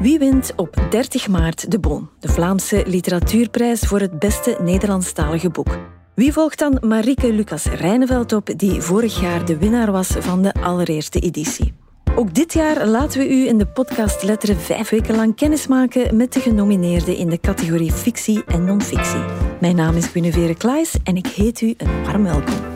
Wie 0.00 0.18
wint 0.18 0.52
op 0.56 0.86
30 0.90 1.28
maart 1.28 1.70
de 1.70 1.78
Boon, 1.78 2.10
de 2.20 2.28
Vlaamse 2.28 2.82
literatuurprijs 2.86 3.80
voor 3.80 4.00
het 4.00 4.18
beste 4.18 4.58
Nederlandstalige 4.62 5.50
boek? 5.50 5.78
Wie 6.14 6.32
volgt 6.32 6.58
dan 6.58 6.78
Marieke 6.80 7.32
Lucas 7.32 7.64
Rijneveld 7.64 8.32
op, 8.32 8.50
die 8.56 8.80
vorig 8.80 9.20
jaar 9.20 9.44
de 9.44 9.58
winnaar 9.58 9.92
was 9.92 10.08
van 10.08 10.42
de 10.42 10.52
allereerste 10.52 11.20
editie? 11.20 11.74
Ook 12.14 12.34
dit 12.34 12.52
jaar 12.52 12.86
laten 12.86 13.20
we 13.20 13.28
u 13.28 13.46
in 13.46 13.58
de 13.58 13.66
podcast 13.66 14.22
Letteren 14.22 14.56
vijf 14.56 14.90
weken 14.90 15.16
lang 15.16 15.36
kennismaken 15.36 16.16
met 16.16 16.32
de 16.32 16.40
genomineerden 16.40 17.16
in 17.16 17.30
de 17.30 17.40
categorie 17.40 17.92
fictie 17.92 18.44
en 18.44 18.64
non-fictie. 18.64 19.24
Mijn 19.60 19.76
naam 19.76 19.96
is 19.96 20.06
Guinevere 20.06 20.54
Klaes 20.54 20.94
en 21.04 21.16
ik 21.16 21.26
heet 21.26 21.60
u 21.60 21.74
een 21.76 22.04
warm 22.04 22.22
welkom. 22.22 22.75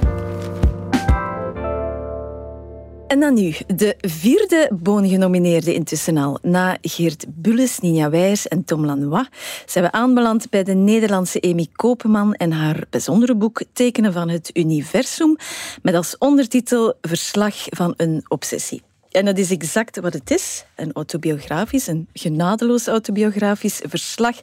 En 3.11 3.21
dan 3.21 3.35
nu, 3.35 3.55
de 3.67 3.95
vierde 4.01 4.71
boongenomineerde 4.73 5.75
intussen 5.75 6.17
al. 6.17 6.39
Na 6.43 6.79
Geert 6.81 7.25
Bulles, 7.29 7.79
Nina 7.79 8.11
Wijers 8.11 8.49
en 8.49 8.65
Tom 8.65 8.85
Lanois 8.85 9.29
zijn 9.67 9.85
we 9.85 9.93
aanbeland 9.93 10.51
bij 10.51 10.65
de 10.65 10.75
Nederlandse 10.75 11.41
Amy 11.41 11.67
Kopeman 11.73 12.35
en 12.35 12.53
haar 12.53 12.87
bijzondere 12.91 13.37
boek 13.37 13.63
Tekenen 13.73 14.13
van 14.13 14.29
het 14.29 14.51
Universum, 14.53 15.37
met 15.83 15.95
als 15.95 16.19
ondertitel 16.19 16.95
Verslag 17.01 17.55
van 17.69 17.95
een 17.97 18.25
obsessie. 18.29 18.83
En 19.11 19.25
dat 19.25 19.39
is 19.39 19.51
exact 19.51 20.01
wat 20.01 20.13
het 20.13 20.31
is. 20.31 20.65
Een 20.77 20.93
autobiografisch, 20.93 21.87
een 21.87 22.09
genadeloos 22.13 22.87
autobiografisch 22.87 23.81
verslag 23.89 24.37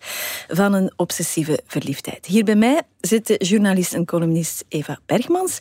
van 0.48 0.74
een 0.74 0.92
obsessieve 0.96 1.60
verliefdheid. 1.66 2.26
Hier 2.26 2.44
bij 2.44 2.56
mij 2.56 2.82
zitten 3.00 3.36
journalist 3.36 3.94
en 3.94 4.06
columnist 4.06 4.66
Eva 4.68 5.00
Bergmans 5.06 5.60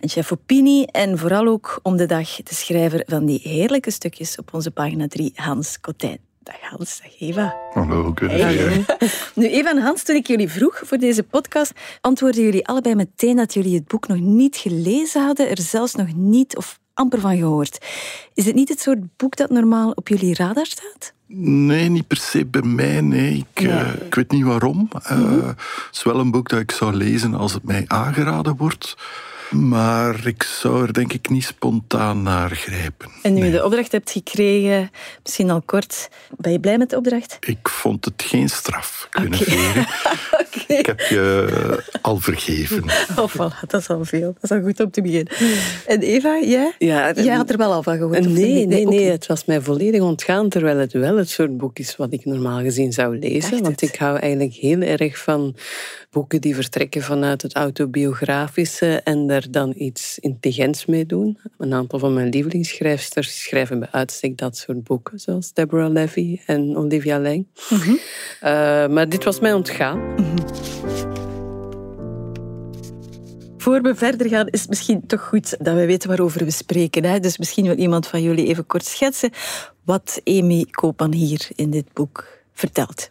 en 0.00 0.08
chef 0.08 0.32
opinie 0.32 0.86
en 0.86 1.18
vooral 1.18 1.46
ook 1.46 1.80
om 1.82 1.96
de 1.96 2.06
dag 2.06 2.36
de 2.42 2.54
schrijver 2.54 3.02
van 3.06 3.26
die 3.26 3.40
heerlijke 3.42 3.90
stukjes 3.90 4.36
op 4.36 4.54
onze 4.54 4.70
pagina 4.70 5.08
3, 5.08 5.32
Hans 5.34 5.80
Kotijn. 5.80 6.18
Dag 6.42 6.60
Hans, 6.60 7.00
dag 7.02 7.20
Eva. 7.20 7.56
Hallo, 7.72 8.14
hey. 8.14 8.84
Nu, 9.34 9.48
Eva 9.48 9.70
en 9.70 9.78
Hans, 9.78 10.02
toen 10.02 10.16
ik 10.16 10.26
jullie 10.26 10.48
vroeg 10.48 10.80
voor 10.84 10.98
deze 10.98 11.22
podcast, 11.22 11.72
antwoordden 12.00 12.42
jullie 12.42 12.66
allebei 12.66 12.94
meteen 12.94 13.36
dat 13.36 13.54
jullie 13.54 13.74
het 13.74 13.86
boek 13.86 14.06
nog 14.08 14.18
niet 14.18 14.56
gelezen 14.56 15.22
hadden, 15.24 15.50
er 15.50 15.60
zelfs 15.60 15.94
nog 15.94 16.14
niet 16.14 16.56
of 16.56 16.78
amper 16.96 17.20
van 17.20 17.36
gehoord. 17.36 17.78
Is 18.34 18.46
het 18.46 18.54
niet 18.54 18.68
het 18.68 18.80
soort 18.80 19.16
boek 19.16 19.36
dat 19.36 19.50
normaal 19.50 19.90
op 19.90 20.08
jullie 20.08 20.34
radar 20.34 20.66
staat? 20.66 21.12
Nee, 21.26 21.88
niet 21.88 22.06
per 22.06 22.16
se 22.16 22.46
bij 22.46 22.62
mij. 22.62 23.00
Nee. 23.00 23.46
Ik, 23.52 23.60
uh, 23.62 23.94
ik 24.06 24.14
weet 24.14 24.30
niet 24.30 24.44
waarom. 24.44 24.88
Uh, 25.10 25.46
Het 25.46 25.56
is 25.92 26.02
wel 26.02 26.18
een 26.18 26.30
boek 26.30 26.48
dat 26.48 26.60
ik 26.60 26.70
zou 26.70 26.94
lezen 26.94 27.34
als 27.34 27.52
het 27.52 27.64
mij 27.64 27.84
aangeraden 27.86 28.56
wordt. 28.56 28.96
Maar 29.50 30.26
ik 30.26 30.42
zou 30.42 30.82
er 30.82 30.92
denk 30.92 31.12
ik 31.12 31.28
niet 31.28 31.44
spontaan 31.44 32.22
naar 32.22 32.50
grijpen. 32.50 33.08
En 33.22 33.34
nu 33.34 33.44
je 33.44 33.50
de 33.50 33.64
opdracht 33.64 33.92
hebt 33.92 34.10
gekregen, 34.10 34.90
misschien 35.22 35.50
al 35.50 35.62
kort, 35.64 36.08
ben 36.36 36.52
je 36.52 36.60
blij 36.60 36.78
met 36.78 36.90
de 36.90 36.96
opdracht? 36.96 37.36
Ik 37.40 37.68
vond 37.68 38.04
het 38.04 38.22
geen 38.26 38.48
straf 38.48 39.06
kunnen 39.10 39.40
okay. 39.40 39.70
okay. 40.44 40.78
Ik 40.78 40.86
heb 40.86 41.00
je 41.00 41.82
al 42.02 42.18
vergeven. 42.18 42.84
Oh, 43.16 43.32
voilà, 43.34 43.66
dat 43.66 43.80
is 43.80 43.88
al 43.88 44.04
veel. 44.04 44.36
Dat 44.40 44.50
is 44.50 44.56
al 44.56 44.62
goed 44.62 44.80
om 44.80 44.90
te 44.90 45.02
beginnen. 45.02 45.32
En 45.86 46.00
Eva, 46.00 46.38
jij? 46.42 46.74
Ja, 46.78 47.12
jij 47.12 47.34
had 47.34 47.50
er 47.50 47.56
wel 47.56 47.72
al 47.72 47.82
van 47.82 47.96
gehoord? 47.96 48.28
Nee, 48.28 48.66
nee, 48.66 48.86
nee, 48.86 49.10
het 49.10 49.26
was 49.26 49.44
mij 49.44 49.60
volledig 49.60 50.00
ontgaan, 50.00 50.48
terwijl 50.48 50.78
het 50.78 50.92
wel 50.92 51.16
het 51.16 51.30
soort 51.30 51.56
boek 51.56 51.78
is 51.78 51.96
wat 51.96 52.12
ik 52.12 52.24
normaal 52.24 52.60
gezien 52.60 52.92
zou 52.92 53.18
lezen. 53.18 53.62
Want 53.62 53.82
ik 53.82 53.96
hou 53.96 54.18
eigenlijk 54.18 54.54
heel 54.54 54.80
erg 54.80 55.18
van 55.18 55.56
boeken 56.10 56.40
die 56.40 56.54
vertrekken 56.54 57.02
vanuit 57.02 57.42
het 57.42 57.54
autobiografische 57.54 59.00
en 59.04 59.26
dan 59.42 59.72
iets 59.76 60.18
intelligents 60.18 60.86
mee 60.86 61.06
doen. 61.06 61.38
Een 61.58 61.72
aantal 61.72 61.98
van 61.98 62.14
mijn 62.14 62.28
lievelingsschrijfsters 62.28 63.42
schrijven 63.42 63.78
bij 63.78 63.88
uitstek 63.90 64.38
dat 64.38 64.56
soort 64.56 64.84
boeken, 64.84 65.18
zoals 65.18 65.52
Deborah 65.52 65.92
Levy 65.92 66.40
en 66.46 66.76
Olivia 66.76 67.20
Lang. 67.20 67.46
Mm 67.70 67.78
-hmm. 67.78 67.94
uh, 67.94 68.86
maar 68.88 69.08
dit 69.08 69.24
was 69.24 69.40
mij 69.40 69.52
ontgaan. 69.52 69.98
Mm 69.98 70.16
-hmm. 70.16 70.36
Voor 73.66 73.82
we 73.82 73.94
verder 73.94 74.28
gaan, 74.28 74.48
is 74.48 74.60
het 74.60 74.68
misschien 74.68 75.06
toch 75.06 75.20
goed 75.20 75.56
dat 75.64 75.74
we 75.74 75.86
weten 75.86 76.08
waarover 76.08 76.44
we 76.44 76.50
spreken. 76.50 77.04
Hè? 77.04 77.20
Dus 77.20 77.38
misschien 77.38 77.64
wil 77.66 77.76
iemand 77.76 78.06
van 78.06 78.22
jullie 78.22 78.46
even 78.46 78.66
kort 78.66 78.84
schetsen 78.84 79.30
wat 79.84 80.20
Amy 80.24 80.66
Koopman 80.70 81.12
hier 81.12 81.48
in 81.54 81.70
dit 81.70 81.92
boek 81.92 82.24
vertelt. 82.52 83.10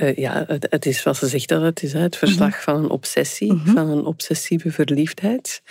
Uh, 0.00 0.16
ja, 0.16 0.44
het, 0.46 0.66
het, 0.70 0.86
is 0.86 1.02
wat 1.02 1.16
ze 1.16 1.26
zegt 1.26 1.48
dat 1.48 1.62
het 1.62 1.82
is. 1.82 1.92
Hè? 1.92 2.00
Het 2.00 2.16
verslag 2.16 2.48
mm 2.48 2.52
-hmm. 2.52 2.62
van 2.62 2.84
een 2.84 2.90
obsessie, 2.90 3.52
mm 3.52 3.60
-hmm. 3.64 3.74
van 3.74 3.88
een 3.88 4.04
obsessieve 4.04 4.70
verliefdheid. 4.70 5.62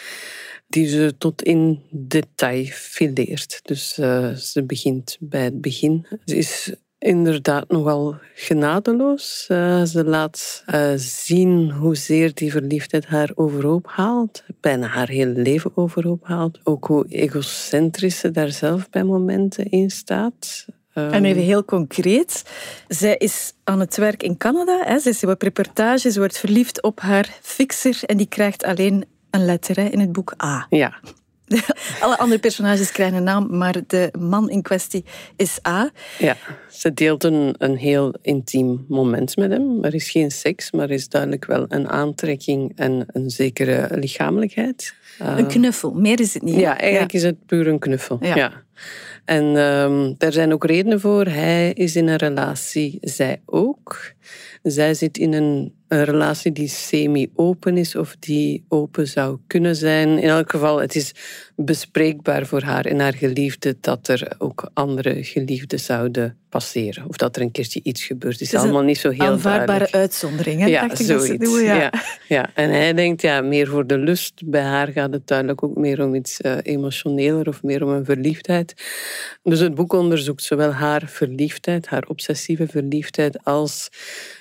Die 0.68 0.88
ze 0.88 1.16
tot 1.18 1.41
in 1.41 1.81
detail 1.91 2.66
fileert. 2.66 3.59
Dus 3.63 3.97
uh, 3.97 4.31
ze 4.31 4.63
begint 4.63 5.18
bij 5.19 5.44
het 5.44 5.62
begin. 5.62 6.08
Ze 6.25 6.38
is 6.38 6.74
inderdaad 6.97 7.69
nogal 7.69 8.16
genadeloos. 8.36 9.47
Uh, 9.52 9.84
ze 9.84 10.03
laat 10.03 10.63
zien 10.96 11.72
hoezeer 11.72 12.34
die 12.34 12.52
verliefdheid 12.52 13.06
haar 13.06 13.31
overhoop 13.36 13.88
haalt. 13.88 14.44
Bijna 14.59 14.88
haar 14.88 15.09
hele 15.09 15.42
leven 15.42 15.72
overhoop 15.75 16.24
haalt. 16.24 16.59
Ook 16.63 16.86
hoe 16.86 17.06
egocentrisch 17.07 18.19
ze 18.19 18.31
daar 18.31 18.52
zelf 18.52 18.90
bij 18.90 19.03
momenten 19.03 19.69
in 19.69 19.90
staat. 19.90 20.66
En 20.95 21.25
even 21.25 21.41
heel 21.41 21.66
concreet. 21.66 22.44
Zij 22.88 23.16
is 23.17 23.53
aan 23.63 23.79
het 23.79 23.97
werk 23.97 24.23
in 24.23 24.38
Canada. 24.38 24.81
Hè. 24.83 25.00
Ze 25.00 25.09
is 25.09 25.23
op 25.23 25.41
reportage. 25.41 26.11
Ze 26.11 26.19
wordt 26.19 26.38
verliefd 26.38 26.81
op 26.81 27.00
haar 27.00 27.38
fixer. 27.41 28.00
En 28.06 28.17
die 28.17 28.28
krijgt 28.28 28.63
alleen 28.63 29.06
een 29.29 29.45
letter 29.45 29.75
hè, 29.75 29.83
in 29.83 30.00
het 30.00 30.11
boek 30.11 30.33
A. 30.44 30.66
Ja. 30.69 31.00
Alle 32.00 32.17
andere 32.17 32.39
personages 32.39 32.91
krijgen 32.91 33.17
een 33.17 33.23
naam, 33.23 33.57
maar 33.57 33.75
de 33.88 34.11
man 34.19 34.50
in 34.50 34.61
kwestie 34.61 35.06
is 35.35 35.59
A. 35.67 35.91
Ja, 36.19 36.38
ze 36.69 36.94
deelt 36.94 37.23
een, 37.23 37.56
een 37.57 37.77
heel 37.77 38.13
intiem 38.22 38.85
moment 38.88 39.35
met 39.35 39.51
hem. 39.51 39.83
Er 39.83 39.94
is 39.94 40.09
geen 40.09 40.31
seks, 40.31 40.72
maar 40.72 40.83
er 40.83 40.91
is 40.91 41.09
duidelijk 41.09 41.45
wel 41.45 41.66
een 41.67 41.89
aantrekking 41.89 42.72
en 42.75 43.06
een 43.07 43.29
zekere 43.29 43.88
lichamelijkheid. 43.91 44.94
Een 45.19 45.47
knuffel, 45.47 45.91
meer 45.91 46.19
is 46.19 46.33
het 46.33 46.44
niet. 46.44 46.59
Ja, 46.59 46.79
eigenlijk 46.79 47.12
ja. 47.12 47.17
is 47.17 47.23
het 47.23 47.45
puur 47.45 47.67
een 47.67 47.79
knuffel. 47.79 48.17
Ja. 48.22 48.35
ja. 48.35 48.63
En 49.25 49.44
um, 49.44 50.16
daar 50.18 50.31
zijn 50.31 50.53
ook 50.53 50.66
redenen 50.66 51.00
voor. 51.00 51.25
Hij 51.25 51.72
is 51.72 51.96
in 51.96 52.08
een 52.08 52.16
relatie, 52.16 52.97
zij 53.02 53.41
ook. 53.46 54.13
Zij 54.63 54.94
zit 54.94 55.18
in 55.18 55.34
een, 55.34 55.74
een 55.88 56.03
relatie 56.03 56.51
die 56.51 56.68
semi-open 56.68 57.78
is 57.78 57.96
of 57.96 58.16
die 58.19 58.66
open 58.68 59.07
zou 59.07 59.40
kunnen 59.47 59.75
zijn. 59.75 60.09
In 60.18 60.29
elk 60.29 60.51
geval, 60.51 60.81
het 60.81 60.96
is 60.96 61.12
bespreekbaar 61.56 62.46
voor 62.46 62.62
haar 62.62 62.85
en 62.85 63.00
haar 63.00 63.13
geliefde 63.13 63.78
dat 63.81 64.07
er 64.07 64.35
ook 64.38 64.69
andere 64.74 65.24
geliefden 65.24 65.79
zouden 65.79 66.38
passeren. 66.50 67.07
Of 67.07 67.18
dat 67.18 67.35
er 67.35 67.41
een 67.41 67.51
keertje 67.51 67.79
iets 67.84 68.03
gebeurt. 68.03 68.40
Het 68.40 68.53
is, 68.53 68.56
allemaal 68.56 68.81
niet 68.81 68.97
zo 68.97 69.09
heel 69.09 69.25
aanvaardbare 69.25 69.66
duidelijk. 69.66 69.95
uitzondering, 69.95 70.59
hè? 70.59 70.68
Ja, 70.68 70.81
zoiets. 70.81 71.07
dat 71.07 71.24
ze 71.24 71.38
doen, 71.38 71.63
ja. 71.63 71.75
Ja, 71.75 71.91
ja. 72.28 72.50
En 72.53 72.69
hij 72.69 72.94
denkt, 72.94 73.22
ja, 73.22 73.41
meer 73.41 73.68
voor 73.68 73.88
de 73.88 73.97
lust. 73.97 74.41
Bij 74.45 74.62
haar 74.62 74.88
gaat 74.88 75.13
het 75.13 75.28
duidelijk 75.28 75.63
ook 75.63 75.75
meer 75.75 76.03
om 76.03 76.16
iets 76.16 76.40
uh, 76.41 76.57
emotioneler 76.62 77.47
of 77.47 77.63
meer 77.63 77.84
om 77.84 77.90
een 77.90 78.06
verliefdheid. 78.06 78.74
Dus 79.44 79.59
het 79.59 79.75
boek 79.75 79.94
onderzoekt 79.94 80.44
zowel 80.44 80.72
haar 80.72 81.03
verliefdheid, 81.06 81.88
haar 81.88 82.03
obsessieve 82.07 82.68
verliefdheid, 82.68 83.44
als 83.44 83.90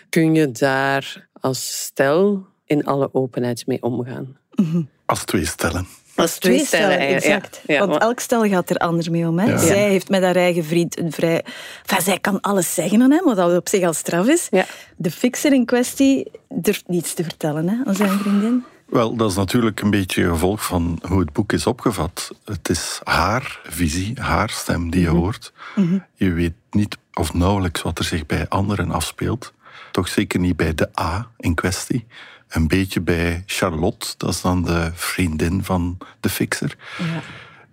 kun 0.09 0.35
je 0.35 0.51
daar 0.51 1.29
als 1.45 1.83
stel 1.83 2.47
in 2.65 2.85
alle 2.85 3.09
openheid 3.13 3.67
mee 3.67 3.83
omgaan. 3.83 4.37
Mm 4.55 4.71
-hmm. 4.71 4.89
Als 5.07 5.25
twee 5.25 5.47
stellen. 5.47 5.87
Als 6.15 6.39
twee, 6.39 6.55
twee 6.55 6.67
stellen, 6.67 6.93
stellen 6.93 7.15
exact. 7.15 7.61
Ja, 7.67 7.75
ja, 7.75 7.87
Want 7.87 8.01
elk 8.01 8.21
stel 8.21 8.49
gaat 8.49 8.71
er 8.71 8.77
anders 8.77 9.09
mee 9.09 9.29
om. 9.29 9.39
Hè? 9.39 9.51
Ja. 9.51 9.59
Zij 9.59 9.89
heeft 9.89 10.09
met 10.09 10.23
haar 10.23 10.37
eigen 10.37 10.65
vriend 10.65 10.99
een 10.99 11.13
vrij... 11.13 11.45
Enfin, 11.87 12.03
zij 12.03 12.19
kan 12.19 12.41
alles 12.41 12.75
zeggen 12.75 13.03
aan 13.03 13.11
hem, 13.11 13.25
wat 13.25 13.57
op 13.57 13.69
zich 13.69 13.85
al 13.85 13.93
straf 13.93 14.27
is. 14.27 14.49
De 14.97 15.11
fixer 15.11 15.53
in 15.53 15.65
kwestie 15.65 16.31
durft 16.49 16.89
niets 16.89 17.15
te 17.15 17.25
vertellen 17.25 17.69
hè, 17.69 17.77
aan 17.85 17.95
zijn 17.95 18.19
vriendin. 18.19 18.65
Wel, 18.87 19.17
dat 19.17 19.31
is 19.31 19.37
natuurlijk 19.37 19.81
een 19.81 19.91
beetje 19.91 20.29
gevolg 20.29 20.65
van 20.65 20.99
hoe 21.09 21.21
het 21.21 21.33
boek 21.33 21.53
is 21.53 21.67
opgevat. 21.67 22.31
Het 22.45 22.69
is 22.69 23.01
haar 23.03 23.61
visie, 23.65 24.21
haar 24.21 24.51
stem 24.51 24.91
die 24.91 25.01
je 25.01 25.09
-hmm. 25.09 25.19
hoort. 25.19 25.53
Mm 25.75 25.89
-hmm. 25.89 26.05
Je 26.15 26.33
weet 26.33 26.55
niet 26.71 26.97
of 27.15 27.35
nauwelijks 27.35 27.83
wat 27.83 27.99
er 27.99 28.05
zich 28.05 28.27
bij 28.27 28.49
anderen 28.49 28.91
afspeelt. 28.91 29.53
Toch 29.95 30.09
zeker 30.09 30.41
niet 30.41 30.57
bij 30.57 30.75
de 30.75 30.89
A 31.01 31.31
in 31.37 31.55
kwestie. 31.55 32.07
Een 32.49 32.69
beetje 32.69 33.01
bij 33.01 33.43
Charlotte, 33.47 34.15
dat 34.17 34.31
is 34.31 34.41
dan 34.41 34.63
de 34.63 34.91
vriendin 34.95 35.65
van 35.65 35.99
de 36.21 36.29
fixer. 36.29 36.77
Ja. 36.99 37.23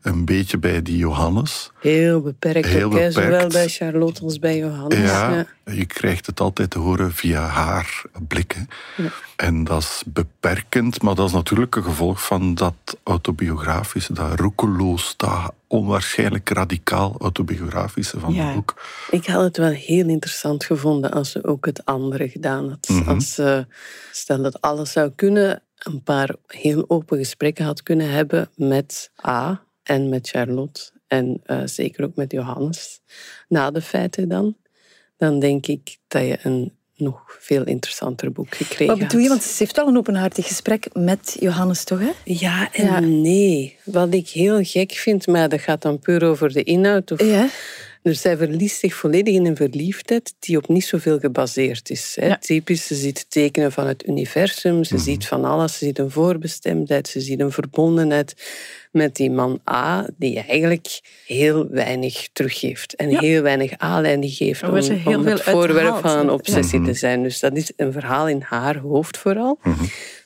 Een 0.02 0.26
beetje 0.26 0.58
bij 0.58 0.82
die 0.82 0.98
Johannes. 0.98 1.72
Heel 1.80 2.22
beperkt, 2.22 2.68
Heel 2.68 2.86
ook, 2.86 2.92
beperkt. 2.92 3.14
zowel 3.14 3.48
bij 3.48 3.68
Charlotte 3.68 4.22
als 4.24 4.40
bij 4.40 4.58
Johannes. 4.58 5.00
Ja, 5.00 5.46
ja, 5.66 5.74
je 5.74 5.86
krijgt 5.86 6.26
het 6.26 6.40
altijd 6.40 6.70
te 6.70 6.80
horen 6.80 7.12
via 7.12 7.42
haar 7.42 8.02
blikken. 8.28 8.68
Ja. 8.98 9.12
En 9.36 9.64
dat 9.64 9.82
is 9.82 10.04
beperkend, 10.06 11.02
maar 11.02 11.16
dat 11.16 11.28
is 11.28 11.34
natuurlijk 11.34 11.76
een 11.76 11.84
gevolg 11.84 12.26
van 12.26 12.56
dat 12.56 12.98
autobiografische, 13.04 14.14
dat 14.14 14.40
roekeloos, 14.40 15.14
dat 15.18 15.54
onwaarschijnlijk 15.68 16.50
radicaal 16.50 17.16
autobiografische 17.20 18.20
van 18.20 18.34
ja. 18.34 18.46
het 18.46 18.56
boek. 18.56 18.82
Ik 19.10 19.26
had 19.26 19.44
het 19.44 19.58
wel 19.58 19.70
heel 19.70 20.08
interessant 20.08 20.64
gevonden 20.64 21.12
als 21.12 21.32
ze 21.32 21.46
ook 21.46 21.66
het 21.66 21.86
andere 21.86 22.30
gedaan 22.30 22.70
had. 22.70 22.90
Mm 22.90 22.98
-hmm. 22.98 23.08
Als 23.08 23.34
ze, 23.34 23.66
stel 24.12 24.42
dat 24.42 24.62
alles 24.62 24.92
zou 24.92 25.12
kunnen, 25.16 25.62
een 25.78 26.04
paar 26.04 26.36
heel 26.48 26.86
open 26.88 27.18
gesprekken 27.18 27.66
had 27.66 27.84
kunnen 27.84 28.10
hebben 28.10 28.50
met 28.56 29.12
A 29.26 29.62
en 29.92 30.10
met 30.10 30.30
Charlotte 30.30 30.82
en 31.08 31.42
uh, 31.46 31.62
zeker 31.66 32.04
ook 32.04 32.16
met 32.16 32.32
Johannes. 32.32 33.02
Na 33.48 33.72
de 33.72 33.82
feiten 33.82 34.30
dan. 34.30 34.56
dan 35.18 35.40
denk 35.40 35.68
ik 35.68 35.98
dat 36.08 36.22
je 36.22 36.38
een 36.44 36.72
nog 36.96 37.38
veel 37.40 37.66
interessanter 37.66 38.32
boek 38.32 38.56
gekregen 38.56 38.88
Wat 38.88 39.00
bedoel 39.00 39.22
je? 39.22 39.30
Want 39.30 39.44
ze 39.44 39.56
heeft 39.58 39.76
wel 39.76 39.88
een 39.88 39.98
openhartig 39.98 40.48
gesprek 40.48 40.88
met 40.94 41.38
Johannes, 41.40 41.84
toch? 41.84 42.00
Hè? 42.00 42.12
Ja 42.24 42.74
en 42.74 43.22
nee. 43.22 43.78
Wat 43.84 44.14
ik 44.14 44.30
heel 44.30 44.64
gek 44.64 44.92
vind, 44.92 45.28
maar 45.28 45.50
dat 45.50 45.62
gaat 45.62 45.82
dan 45.82 46.00
puur 46.00 46.24
over 46.24 46.54
de 46.54 46.64
inhoud. 46.64 47.12
Of... 47.12 47.22
Ja. 47.22 47.50
Dus 48.04 48.22
zij 48.22 48.38
verliest 48.38 48.80
zich 48.80 48.96
volledig 48.96 49.34
in 49.34 49.46
een 49.46 49.56
verliefdheid 49.56 50.34
die 50.40 50.58
op 50.58 50.68
niet 50.68 50.86
zoveel 50.86 51.20
gebaseerd 51.20 51.90
is. 51.90 52.18
Hè. 52.20 52.28
Ja. 52.28 52.38
Typisch, 52.38 52.88
ze 52.88 52.96
ziet 52.96 53.26
tekenen 53.30 53.72
van 53.72 53.88
het 53.88 54.08
universum, 54.08 54.84
ze 54.84 54.98
ziet 54.98 55.28
van 55.28 55.46
alles, 55.46 55.78
ze 55.78 55.86
ziet 55.86 56.00
een 56.00 56.12
voorbestemdheid, 56.12 57.08
ze 57.08 57.22
ziet 57.22 57.40
een 57.40 57.52
verbondenheid 57.52 58.34
met 58.92 59.16
die 59.16 59.32
man 59.32 59.60
A, 59.72 60.08
die 60.18 60.40
eigenlijk 60.40 61.02
heel 61.26 61.68
weinig 61.70 62.28
teruggeeft 62.34 62.96
en 62.96 63.10
Ja. 63.10 63.20
heel 63.20 63.42
weinig 63.42 63.74
aanleiding 63.78 64.34
geeft 64.34 64.64
om, 64.64 64.74
het 65.26 65.42
voorwerp 65.42 65.98
van 65.98 66.18
een 66.18 66.30
obsessie 66.30 66.82
te 66.82 66.94
zijn. 66.94 67.24
Dus 67.24 67.40
dat 67.40 67.56
is 67.58 67.72
een 67.76 67.92
verhaal 67.92 68.28
in 68.28 68.42
haar 68.42 68.78
hoofd 68.78 69.18
vooral. 69.18 69.60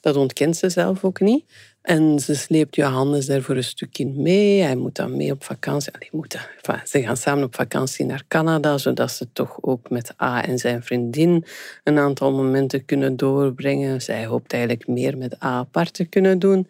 Dat 0.02 0.16
ontkent 0.16 0.58
ze 0.58 0.70
zelf 0.70 1.04
ook 1.04 1.20
niet. 1.20 1.46
En 1.82 2.20
ze 2.20 2.36
sleept 2.36 2.76
Johannes 2.76 3.26
daar 3.26 3.42
voor 3.42 3.56
een 3.56 3.64
stukje 3.64 4.06
mee. 4.06 4.62
Hij 4.62 4.76
moet 4.76 4.96
dan 4.96 5.18
mee 5.18 5.32
op 5.32 5.44
vakantie. 5.44 5.94
Allee, 5.94 6.10
moet 6.12 6.32
dat. 6.32 6.48
Enfin, 6.62 6.88
ze 6.88 7.02
gaan 7.02 7.18
samen 7.18 7.44
op 7.44 7.56
vakantie 7.56 8.06
naar 8.06 8.24
Canada, 8.28 8.78
zodat 8.78 9.12
ze 9.12 9.28
toch 9.34 9.58
ook 9.62 9.90
met 9.90 10.14
A 10.22 10.44
en 10.46 10.58
zijn 10.58 10.84
vriendin 10.84 11.46
een 11.84 11.98
aantal 11.98 12.32
momenten 12.32 12.86
kunnen 12.86 13.18
doorbrengen. 13.18 14.02
Zij 14.02 14.26
hoopt 14.26 14.54
eigenlijk 14.54 14.88
meer 14.88 15.18
met 15.18 15.34
A 15.44 15.48
apart 15.48 15.94
te 15.94 16.06
kunnen 16.06 16.40
doen. 16.40 16.68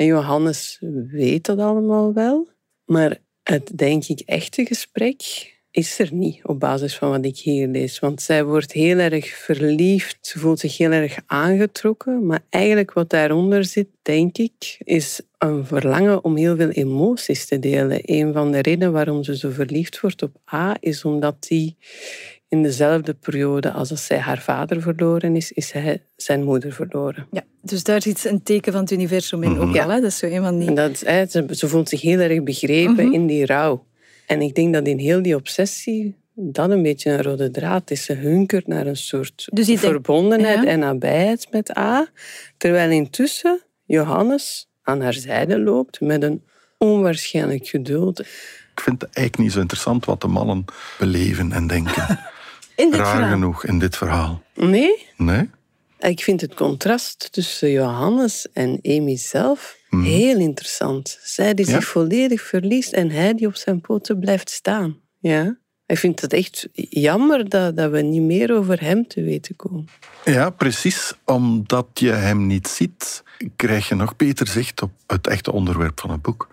En 0.00 0.06
Johannes 0.06 0.78
weet 1.10 1.44
dat 1.44 1.58
allemaal 1.58 2.12
wel. 2.12 2.48
Maar 2.84 3.18
het, 3.42 3.78
denk 3.78 4.04
ik, 4.04 4.20
echte 4.20 4.66
gesprek 4.66 5.22
is 5.70 5.98
er 5.98 6.08
niet 6.12 6.40
op 6.44 6.60
basis 6.60 6.96
van 6.96 7.10
wat 7.10 7.24
ik 7.24 7.38
hier 7.38 7.68
lees. 7.68 7.98
Want 7.98 8.22
zij 8.22 8.44
wordt 8.44 8.72
heel 8.72 8.98
erg 8.98 9.26
verliefd, 9.26 10.18
ze 10.20 10.38
voelt 10.38 10.58
zich 10.58 10.76
heel 10.76 10.90
erg 10.90 11.18
aangetrokken. 11.26 12.26
Maar 12.26 12.40
eigenlijk 12.48 12.92
wat 12.92 13.10
daaronder 13.10 13.64
zit, 13.64 13.88
denk 14.02 14.38
ik, 14.38 14.76
is 14.78 15.20
een 15.38 15.66
verlangen 15.66 16.24
om 16.24 16.36
heel 16.36 16.56
veel 16.56 16.70
emoties 16.70 17.46
te 17.46 17.58
delen. 17.58 18.00
Een 18.02 18.32
van 18.32 18.52
de 18.52 18.58
redenen 18.58 18.92
waarom 18.92 19.24
ze 19.24 19.36
zo 19.36 19.50
verliefd 19.50 20.00
wordt 20.00 20.22
op 20.22 20.36
A, 20.52 20.76
is 20.80 21.04
omdat 21.04 21.46
hij 21.48 21.76
in 22.50 22.62
dezelfde 22.62 23.14
periode 23.14 23.72
als 23.72 23.88
dat 23.88 24.00
zij 24.00 24.18
haar 24.18 24.38
vader 24.42 24.82
verloren 24.82 25.36
is, 25.36 25.52
is 25.52 25.72
hij 25.72 26.02
zijn 26.16 26.44
moeder 26.44 26.72
verloren. 26.72 27.26
Ja, 27.30 27.42
dus 27.62 27.82
daar 27.82 28.02
zit 28.02 28.24
een 28.24 28.42
teken 28.42 28.72
van 28.72 28.80
het 28.80 28.90
universum 28.90 29.42
in 29.42 29.58
ook 29.58 29.74
Ja. 29.74 29.86
wel. 29.86 29.94
Hè? 29.94 30.00
Dat 30.00 30.10
is 30.10 30.18
zo 30.18 30.26
een 30.26 30.42
van 30.42 30.58
die... 30.58 30.68
En 30.68 30.74
dat, 30.74 31.00
hè, 31.00 31.26
ze, 31.26 31.46
ze 31.50 31.68
voelt 31.68 31.88
zich 31.88 32.00
heel 32.00 32.18
erg 32.18 32.42
begrepen 32.42 33.12
in 33.12 33.26
die 33.26 33.46
rouw. 33.46 33.84
En 34.26 34.40
ik 34.42 34.54
denk 34.54 34.74
dat 34.74 34.86
in 34.86 34.98
heel 34.98 35.22
die 35.22 35.34
obsessie 35.34 36.16
dat 36.34 36.70
een 36.70 36.82
beetje 36.82 37.10
een 37.10 37.22
rode 37.22 37.50
draad 37.50 37.90
is. 37.90 38.04
Ze 38.04 38.12
hunkert 38.12 38.66
naar 38.66 38.86
een 38.86 38.96
soort 38.96 39.48
Dus 39.52 39.80
verbondenheid 39.80 40.62
ja. 40.62 40.70
en 40.70 40.78
nabijheid 40.78 41.46
met 41.50 41.76
A. 41.76 42.08
Terwijl 42.56 42.90
intussen 42.90 43.62
Johannes 43.84 44.68
aan 44.82 45.00
haar 45.00 45.12
zijde 45.12 45.60
loopt 45.60 46.00
met 46.00 46.22
een 46.22 46.42
onwaarschijnlijk 46.78 47.66
geduld. 47.66 48.18
Ik 48.74 48.80
vind 48.80 49.00
het 49.02 49.14
eigenlijk 49.14 49.38
niet 49.38 49.52
zo 49.52 49.60
interessant 49.60 50.04
wat 50.04 50.20
de 50.20 50.28
mannen 50.28 50.64
beleven 50.98 51.52
en 51.52 51.66
denken. 51.66 52.18
in 52.80 52.90
dit 52.90 53.00
Raar 53.00 53.14
verhaal. 53.14 53.30
genoeg 53.32 53.64
in 53.64 53.78
dit 53.78 53.96
verhaal. 53.96 54.42
Nee, 54.54 55.06
Nee? 55.16 55.50
ik 55.98 56.20
vind 56.22 56.40
het 56.40 56.54
contrast 56.54 57.32
tussen 57.32 57.70
Johannes 57.70 58.46
en 58.52 58.78
Amy 58.82 59.16
zelf 59.16 59.76
heel 59.90 60.38
interessant. 60.38 61.18
Zij 61.22 61.54
die 61.54 61.64
Mhm. 61.64 61.74
Ja? 61.74 61.80
zich 61.80 61.90
volledig 61.90 62.42
verliest 62.42 62.92
en 62.92 63.10
hij 63.10 63.34
die 63.34 63.46
op 63.46 63.56
zijn 63.56 63.80
poten 63.80 64.18
blijft 64.18 64.50
staan. 64.50 64.96
Ja. 65.18 65.58
Ik 65.86 65.98
vind 65.98 66.20
het 66.20 66.32
echt 66.32 66.68
jammer 66.90 67.48
dat, 67.48 67.76
dat 67.76 67.90
we 67.90 68.00
niet 68.02 68.22
meer 68.22 68.54
over 68.56 68.80
hem 68.80 69.06
te 69.08 69.22
weten 69.22 69.56
komen. 69.56 69.86
Ja, 70.24 70.50
precies. 70.50 71.12
Omdat 71.24 71.86
je 71.94 72.10
hem 72.10 72.46
niet 72.46 72.68
ziet, 72.68 73.22
krijg 73.56 73.88
je 73.88 73.94
nog 73.94 74.16
beter 74.16 74.46
zicht 74.46 74.82
op 74.82 74.90
het 75.06 75.26
echte 75.26 75.52
onderwerp 75.52 76.00
van 76.00 76.10
het 76.10 76.22
boek. 76.22 76.48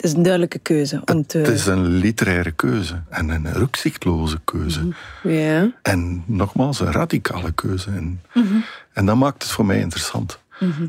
Het 0.00 0.10
is 0.10 0.16
een 0.16 0.22
duidelijke 0.22 0.58
keuze. 0.58 1.02
Om 1.12 1.26
te... 1.26 1.38
Het 1.38 1.48
is 1.48 1.66
een 1.66 1.86
literaire 1.86 2.50
keuze 2.50 3.02
en 3.08 3.28
een 3.28 3.52
rukzichtloze 3.52 4.40
keuze. 4.44 4.80
Ja. 5.22 5.72
En 5.82 6.22
nogmaals, 6.26 6.80
een 6.80 6.92
radicale 6.92 7.52
keuze. 7.52 7.90
En, 7.90 8.20
Mhm. 8.34 8.54
en 8.92 9.06
dat 9.06 9.16
maakt 9.16 9.42
het 9.42 9.52
voor 9.52 9.66
mij 9.66 9.78
interessant. 9.80 10.38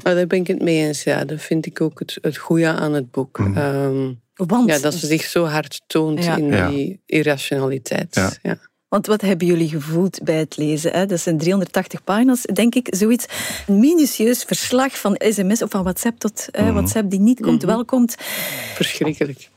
Maar 0.03 0.15
daar 0.15 0.27
ben 0.27 0.39
ik 0.39 0.47
het 0.47 0.61
mee 0.61 0.87
eens. 0.87 1.03
Ja. 1.03 1.25
Dat 1.25 1.41
vind 1.41 1.65
ik 1.65 1.81
ook 1.81 1.99
het, 1.99 2.17
het 2.21 2.37
goede 2.37 2.67
aan 2.67 2.93
het 2.93 3.11
boek. 3.11 3.39
Ehm, 3.39 4.11
Want, 4.35 4.69
ja, 4.69 4.79
dat 4.79 4.93
ze 4.93 5.05
zich 5.07 5.21
zo 5.23 5.45
hard 5.45 5.81
toont 5.87 6.23
Ja. 6.23 6.35
in 6.37 6.45
Ja. 6.45 6.69
die 6.69 7.01
irrationaliteit. 7.05 8.37
Ja. 8.41 8.57
Want 8.91 9.07
wat 9.07 9.21
hebben 9.21 9.47
jullie 9.47 9.69
gevoeld 9.69 10.19
bij 10.23 10.35
het 10.35 10.57
lezen? 10.57 10.91
Hè? 10.91 11.05
Dat 11.05 11.19
zijn 11.19 11.37
380 11.37 12.03
pagina's, 12.03 12.41
denk 12.41 12.75
ik. 12.75 12.87
Zoiets. 12.89 13.25
Een 13.67 13.79
minutieus 13.79 14.43
verslag 14.43 14.99
van 14.99 15.15
sms 15.17 15.61
of 15.61 15.69
van 15.69 15.83
WhatsApp 15.83 16.19
tot 16.19 16.47
hè, 16.51 16.71
WhatsApp 16.71 17.09
die 17.09 17.19
niet 17.19 17.39
komt, 17.39 17.63
wel 17.63 17.85
komt. 17.85 18.15
Verschrikkelijk. 18.75 19.49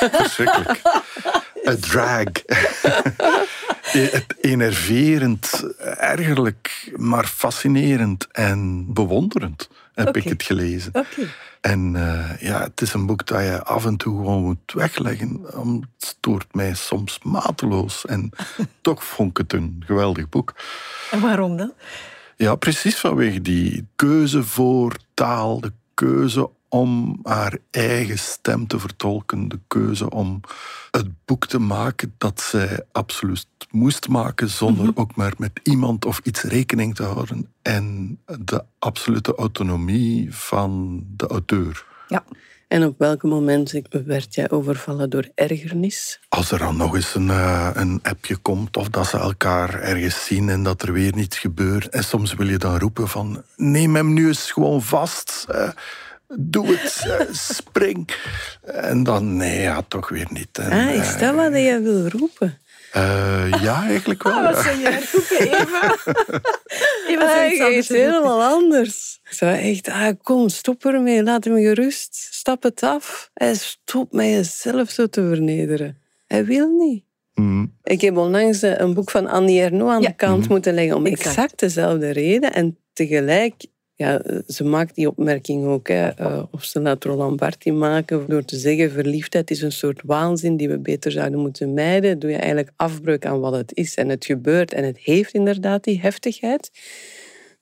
Verschrikkelijk. 0.00 0.80
Een 1.62 1.80
drag. 1.80 2.24
Het 3.92 4.34
enerverend, 4.40 5.64
ergerlijk, 5.96 6.92
maar 6.96 7.26
fascinerend 7.26 8.26
en 8.32 8.92
bewonderend 8.92 9.68
heb 9.94 10.16
ik 10.16 10.24
het 10.24 10.42
gelezen. 10.42 10.94
Oké. 10.94 11.28
En 11.60 11.96
eh, 11.96 12.40
ja, 12.40 12.62
het 12.62 12.80
is 12.80 12.92
een 12.92 13.06
boek 13.06 13.26
dat 13.26 13.40
je 13.40 13.62
af 13.64 13.84
en 13.84 13.96
toe 13.96 14.16
gewoon 14.16 14.42
moet 14.42 14.72
wegleggen. 14.72 15.40
Het 15.42 15.84
stoort 15.96 16.54
mij 16.54 16.74
soms 16.74 17.18
mateloos. 17.22 18.06
En 18.06 18.30
toch 18.80 19.04
vond 19.04 19.30
ik 19.30 19.36
het 19.36 19.52
een 19.52 19.82
geweldig 19.86 20.28
boek. 20.28 20.54
En 21.10 21.20
waarom 21.20 21.56
dan? 21.56 21.72
Ja, 22.36 22.54
precies 22.54 22.96
vanwege 22.96 23.42
die 23.42 23.86
keuze 23.96 24.44
voor 24.44 24.96
taal, 25.14 25.60
de 25.60 25.72
keuze 25.94 26.50
om 26.68 27.18
haar 27.22 27.58
eigen 27.70 28.18
stem 28.18 28.66
te 28.66 28.78
vertolken, 28.78 29.48
de 29.48 29.58
keuze 29.66 30.10
om 30.10 30.40
het 30.90 31.06
boek 31.24 31.46
te 31.46 31.58
maken 31.58 32.14
dat 32.18 32.40
zij 32.40 32.84
absoluut 32.92 33.46
moest 33.70 34.08
maken, 34.08 34.48
zonder 34.48 34.90
ook 34.94 35.16
maar 35.16 35.32
met 35.36 35.60
iemand 35.62 36.04
of 36.04 36.20
iets 36.24 36.42
rekening 36.42 36.94
te 36.94 37.02
houden. 37.02 37.52
En 37.62 38.18
de 38.40 38.64
absolute 38.78 39.34
autonomie 39.34 40.34
van 40.34 41.02
de 41.16 41.26
auteur. 41.26 41.84
Ja. 42.08 42.24
En 42.68 42.84
op 42.84 42.98
welke 42.98 43.26
momenten 43.26 43.84
werd 44.04 44.34
jij 44.34 44.50
overvallen 44.50 45.10
door 45.10 45.28
ergernis? 45.34 46.20
Als 46.28 46.50
er 46.50 46.58
dan 46.58 46.76
nog 46.76 46.94
eens 46.94 47.14
een, 47.14 47.30
eh, 47.30 47.70
een 47.72 48.00
appje 48.02 48.36
komt 48.36 48.76
of 48.76 48.88
dat 48.88 49.06
ze 49.06 49.18
elkaar 49.18 49.74
ergens 49.74 50.24
zien 50.24 50.48
en 50.48 50.62
dat 50.62 50.82
er 50.82 50.92
weer 50.92 51.14
niets 51.14 51.38
gebeurt. 51.38 51.88
En 51.88 52.04
soms 52.04 52.34
wil 52.34 52.48
je 52.48 52.58
dan 52.58 52.78
roepen 52.78 53.08
van 53.08 53.42
neem 53.56 53.94
hem 53.94 54.12
nu 54.12 54.26
eens 54.26 54.50
gewoon 54.52 54.82
vast. 54.82 55.44
eh, 55.48 55.68
doe 56.36 56.66
het, 56.76 57.04
eh, 57.06 57.26
spring. 57.34 58.08
En 58.62 59.02
dan 59.02 59.36
nee, 59.36 59.60
ja, 59.60 59.82
toch 59.88 60.08
weer 60.08 60.26
niet. 60.30 60.58
En, 60.58 60.70
Ah, 60.70 60.94
is 60.94 61.18
dat 61.18 61.34
wat 61.34 61.52
jij 61.52 61.82
wil 61.82 62.08
roepen? 62.08 62.58
eh, 62.92 63.52
ja, 63.62 63.82
eigenlijk 63.86 64.22
wel. 64.22 64.42
ja. 64.42 64.62
zou 64.62 64.78
jij 64.80 65.02
roepen, 65.12 65.38
Eva? 65.60 65.96
Eva 67.08 67.44
Ah, 67.44 67.52
is 67.52 67.88
roepen. 67.88 68.04
helemaal 68.04 68.42
anders. 68.42 69.20
Ik 69.30 69.32
zou 69.36 69.56
echt, 69.56 69.88
ah, 69.88 70.08
kom, 70.22 70.48
stop 70.48 70.84
ermee, 70.84 71.22
laat 71.22 71.44
hem 71.44 71.56
gerust, 71.56 72.14
stap 72.30 72.62
het 72.62 72.82
af. 72.82 73.30
Hij 73.34 73.54
stopt 73.54 74.12
met 74.12 74.26
jezelf 74.26 74.90
zo 74.90 75.06
te 75.06 75.26
vernederen. 75.28 75.98
Hij 76.26 76.44
wil 76.44 76.68
niet. 76.68 77.04
Mm, 77.34 77.76
Ik 77.82 78.00
heb 78.00 78.16
onlangs 78.16 78.62
eh, 78.62 78.78
een 78.78 78.94
boek 78.94 79.10
van 79.10 79.26
Annie 79.26 79.60
Ernaux 79.60 79.92
aan 79.92 80.00
Ja. 80.02 80.08
de 80.08 80.14
kant 80.14 80.48
moeten 80.48 80.74
leggen 80.74 80.96
om 80.96 81.06
Exact. 81.06 81.26
exact. 81.26 81.58
dezelfde 81.58 82.10
reden. 82.10 82.52
En 82.54 82.78
tegelijk, 82.92 83.54
ja, 83.98 84.22
ze 84.46 84.64
maakt 84.64 84.94
die 84.94 85.08
opmerking 85.08 85.66
ook, 85.66 85.88
hè, 85.88 86.08
eh, 86.08 86.42
of 86.50 86.64
ze 86.64 86.80
laat 86.80 87.04
Roland 87.04 87.36
Barthes 87.36 87.72
maken, 87.72 88.28
door 88.28 88.44
te 88.44 88.56
zeggen 88.56 88.90
verliefdheid 88.90 89.50
is 89.50 89.62
een 89.62 89.72
soort 89.72 90.00
waanzin 90.04 90.56
die 90.56 90.68
we 90.68 90.78
beter 90.78 91.12
zouden 91.12 91.38
moeten 91.38 91.74
mijden. 91.74 92.18
Doe 92.18 92.30
je 92.30 92.36
eigenlijk 92.36 92.72
afbreuk 92.76 93.26
aan 93.26 93.40
wat 93.40 93.52
het 93.52 93.74
is. 93.74 93.94
En 93.94 94.08
het 94.08 94.24
gebeurt 94.24 94.72
en 94.72 94.84
het 94.84 94.98
heeft 94.98 95.34
inderdaad 95.34 95.84
die 95.84 96.00
heftigheid. 96.00 96.70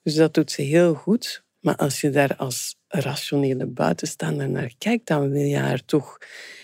Dus 0.03 0.15
dat 0.15 0.33
doet 0.33 0.51
ze 0.51 0.61
heel 0.61 0.93
goed. 0.93 1.43
Maar 1.59 1.75
als 1.75 2.01
je 2.01 2.09
daar 2.09 2.35
als 2.35 2.75
rationele 2.87 3.65
buitenstaander 3.65 4.49
naar 4.49 4.73
kijkt, 4.77 5.07
dan 5.07 5.29
wil 5.29 5.41
je 5.41 5.57
haar 5.57 5.85
toch... 5.85 6.17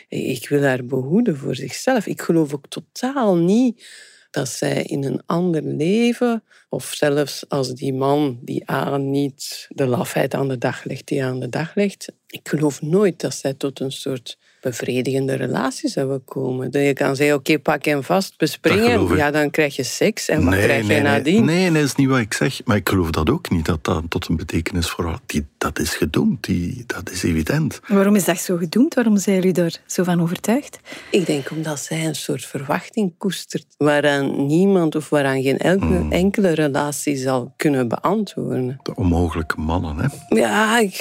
Ik 0.07 0.49
wil 0.49 0.61
haar 0.61 0.85
behoeden 0.85 1.37
voor 1.37 1.55
zichzelf. 1.55 2.07
Ik 2.07 2.21
geloof 2.21 2.53
ook 2.53 2.67
totaal 2.67 3.35
niet 3.35 3.85
dat 4.29 4.49
zij 4.49 4.83
in 4.83 5.03
een 5.03 5.21
ander 5.25 5.63
leven, 5.63 6.43
of 6.73 6.93
zelfs 6.93 7.45
als 7.49 7.73
die 7.73 7.93
man 7.93 8.37
die 8.41 8.61
aan 8.65 9.09
niet 9.09 9.67
de 9.69 9.85
lafheid 9.85 10.33
aan 10.33 10.47
de 10.47 10.57
dag 10.57 10.83
legt 10.83 11.07
die 11.07 11.23
aan 11.23 11.39
de 11.39 11.49
dag 11.49 11.75
legt, 11.75 12.11
ik 12.27 12.49
geloof 12.49 12.81
nooit 12.81 13.21
dat 13.21 13.35
zij 13.35 13.53
tot 13.53 13.79
een 13.79 13.91
soort 13.91 14.37
bevredigende 14.63 15.33
relatie 15.33 15.89
zou 15.89 16.17
komen. 16.17 16.71
Dat 16.71 16.81
je 16.81 16.93
kan 16.93 17.15
zeggen, 17.15 17.35
oké, 17.35 17.59
pak 17.59 17.85
hem 17.85 18.03
vast, 18.03 18.37
bespringen, 18.37 19.15
ja, 19.15 19.31
dan 19.31 19.49
krijg 19.49 19.75
je 19.75 19.83
seks. 19.83 20.29
En 20.29 20.45
wat 20.45 20.53
krijg 20.53 20.87
nee, 20.87 20.97
je 20.97 21.03
nadien? 21.03 21.45
Nee, 21.45 21.69
nee, 21.69 21.71
dat 21.71 21.83
is 21.83 21.95
niet 21.95 22.07
wat 22.07 22.19
ik 22.19 22.33
zeg. 22.33 22.61
Maar 22.65 22.75
ik 22.75 22.89
geloof 22.89 23.09
dat 23.09 23.29
ook 23.29 23.49
niet, 23.49 23.65
dat 23.65 23.83
dat 23.83 24.03
tot 24.09 24.27
een 24.27 24.35
betekenis 24.35 24.89
voor... 24.89 25.19
Die, 25.25 25.45
dat 25.57 25.79
is 25.79 25.95
gedoemd, 25.95 26.43
die, 26.43 26.83
dat 26.87 27.11
is 27.11 27.23
evident. 27.23 27.79
Waarom 27.87 28.15
is 28.15 28.25
dat 28.25 28.39
zo 28.39 28.57
gedoemd? 28.57 28.93
Waarom 28.93 29.17
zijn 29.17 29.35
jullie 29.35 29.53
daar 29.53 29.81
zo 29.85 30.03
van 30.03 30.21
overtuigd? 30.21 30.79
Ik 31.11 31.25
denk 31.25 31.51
omdat 31.51 31.79
zij 31.79 32.05
een 32.05 32.15
soort 32.15 32.45
verwachting 32.45 33.13
koestert, 33.17 33.65
waaraan 33.77 34.45
niemand 34.45 34.95
of 34.95 35.09
waaraan 35.09 35.41
geen 35.41 35.57
enkele, 35.57 36.05
enkele 36.09 36.53
relatie 36.65 37.15
zal 37.15 37.53
kunnen 37.57 37.87
beantwoorden. 37.87 38.79
De 38.83 38.95
onmogelijke 38.95 39.59
mannen, 39.59 39.97
hè? 39.97 40.35
Ja, 40.37 40.79
ik, 40.79 40.93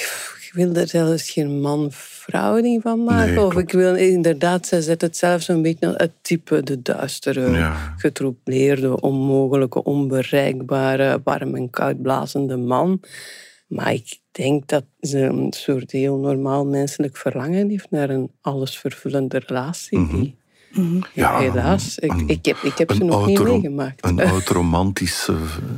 ik 0.46 0.50
wil 0.52 0.74
er 0.74 0.88
zelfs 0.88 1.30
geen 1.30 1.60
man-vrouw 1.60 2.60
ding 2.62 2.82
van 2.82 3.04
maken. 3.04 3.34
Nee, 3.34 3.44
of 3.44 3.56
ik 3.56 3.72
wil 3.72 3.94
inderdaad, 3.96 4.66
zij 4.66 4.80
zet 4.80 5.00
het 5.00 5.16
zelfs 5.16 5.48
een 5.48 5.62
beetje 5.62 5.94
het 5.96 6.12
type, 6.22 6.62
de 6.62 6.82
duistere, 6.82 7.50
Ja. 7.50 7.94
getroubleerde, 7.96 9.00
onmogelijke, 9.00 9.82
onbereikbare, 9.84 11.20
warm 11.24 11.54
en 11.56 11.70
koud 11.70 12.02
blazende 12.02 12.56
man. 12.56 13.00
Maar 13.66 13.92
ik 13.92 14.18
denk 14.30 14.68
dat 14.68 14.84
ze 15.00 15.18
een 15.18 15.52
soort 15.56 15.90
heel 15.90 16.16
normaal 16.16 16.66
menselijk 16.66 17.16
verlangen 17.16 17.68
heeft 17.70 17.90
naar 17.90 18.10
een 18.10 18.30
allesvervullende 18.40 19.42
relatie. 19.46 20.08
die, 20.08 20.36
ja, 20.72 21.00
Ja, 21.12 21.38
helaas. 21.38 21.98
Ik, 21.98 22.12
een- 22.12 22.28
ik 22.28 22.44
heb, 22.44 22.56
ik 22.56 22.78
heb 22.78 22.92
ze 22.92 23.04
nog 23.04 23.26
niet 23.26 23.42
meegemaakt. 23.42 24.04
Een 24.06 24.20
oud-romantische... 24.30 25.32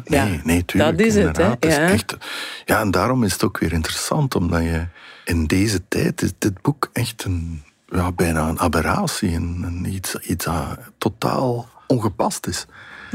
Nee, 0.05 0.21
Ja, 0.21 0.41
nee, 0.45 0.65
tuurlijk. 0.65 0.99
dat 0.99 1.07
is 1.07 1.15
het, 1.15 1.37
hè. 1.37 1.49
Dat 1.49 1.65
is 1.65 1.75
ja. 1.75 1.89
echt, 1.89 2.17
ja, 2.65 2.81
en 2.81 2.91
daarom 2.91 3.25
is 3.25 3.33
het 3.33 3.45
ook 3.45 3.59
weer 3.59 3.73
interessant, 3.73 4.35
omdat 4.35 4.63
je 4.63 4.87
in 5.25 5.47
deze 5.47 5.81
tijd 5.89 6.23
is 6.23 6.33
dit 6.39 6.63
boek 6.63 6.91
echt 6.93 7.25
een, 7.25 7.63
ja, 7.89 8.13
bijna 8.13 8.49
een 8.49 8.61
aberratie. 8.61 9.35
Een, 9.35 9.63
een 9.67 9.85
iets, 9.95 10.15
iets 10.17 10.45
dat 10.45 10.79
totaal 10.99 11.69
ongepast 11.87 12.47
is. 12.47 12.67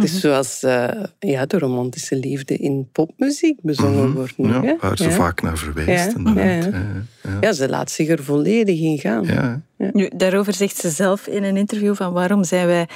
Het 0.01 0.09
is 0.09 0.19
zoals 0.19 0.63
eh, 0.63 1.03
ja, 1.19 1.45
de 1.45 1.59
romantische 1.59 2.15
liefde 2.15 2.57
in 2.57 2.89
popmuziek 2.91 3.61
bezongen 3.61 4.13
wordt 4.13 4.37
nu. 4.37 4.47
Mhm. 4.47 4.63
Ja, 4.63 4.69
hè? 4.69 4.75
waar 4.79 4.97
ze 4.97 5.03
ja. 5.03 5.11
vaak 5.11 5.41
naar 5.41 5.57
verwijst. 5.57 6.15
Ja, 6.17 6.33
ja, 6.33 6.43
Ja, 6.43 6.71
ja. 7.23 7.37
Ja, 7.41 7.53
ze 7.53 7.69
laat 7.69 7.91
zich 7.91 8.09
er 8.09 8.23
volledig 8.23 8.79
in 8.79 8.97
gaan. 8.97 9.25
Ja. 9.25 9.61
Nu, 9.93 10.09
daarover 10.15 10.53
zegt 10.53 10.77
ze 10.77 10.89
zelf 10.89 11.27
in 11.27 11.43
een 11.43 11.57
interview 11.57 11.95
van 11.95 12.13
waarom 12.13 12.43
zijn 12.43 12.67
wij 12.67 12.87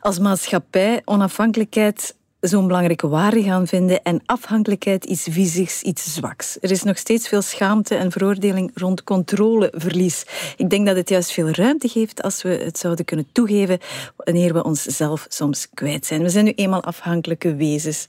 als 0.00 0.18
maatschappij 0.18 1.02
onafhankelijkheid 1.04 2.16
zo'n 2.48 2.66
belangrijke 2.66 3.08
waarde 3.08 3.42
gaan 3.42 3.66
vinden 3.66 4.02
en 4.02 4.22
afhankelijkheid 4.26 5.04
iets 5.04 5.26
viezigs, 5.30 5.82
iets 5.82 6.14
zwaks. 6.14 6.58
Er 6.60 6.70
is 6.70 6.82
nog 6.82 6.98
steeds 6.98 7.28
veel 7.28 7.42
schaamte 7.42 7.94
en 7.94 8.10
veroordeling 8.12 8.70
rond 8.74 9.04
controleverlies. 9.04 10.24
Ik 10.56 10.70
denk 10.70 10.86
dat 10.86 10.96
het 10.96 11.08
juist 11.08 11.32
veel 11.32 11.50
ruimte 11.50 11.88
geeft 11.88 12.22
als 12.22 12.42
we 12.42 12.48
het 12.48 12.78
zouden 12.78 13.04
kunnen 13.04 13.26
toegeven 13.32 13.78
wanneer 14.16 14.52
we 14.52 14.64
onszelf 14.64 15.26
soms 15.28 15.68
kwijt 15.74 16.06
zijn. 16.06 16.22
We 16.22 16.28
zijn 16.28 16.44
nu 16.44 16.52
eenmaal 16.52 16.82
afhankelijke 16.82 17.54
wezens. 17.54 18.06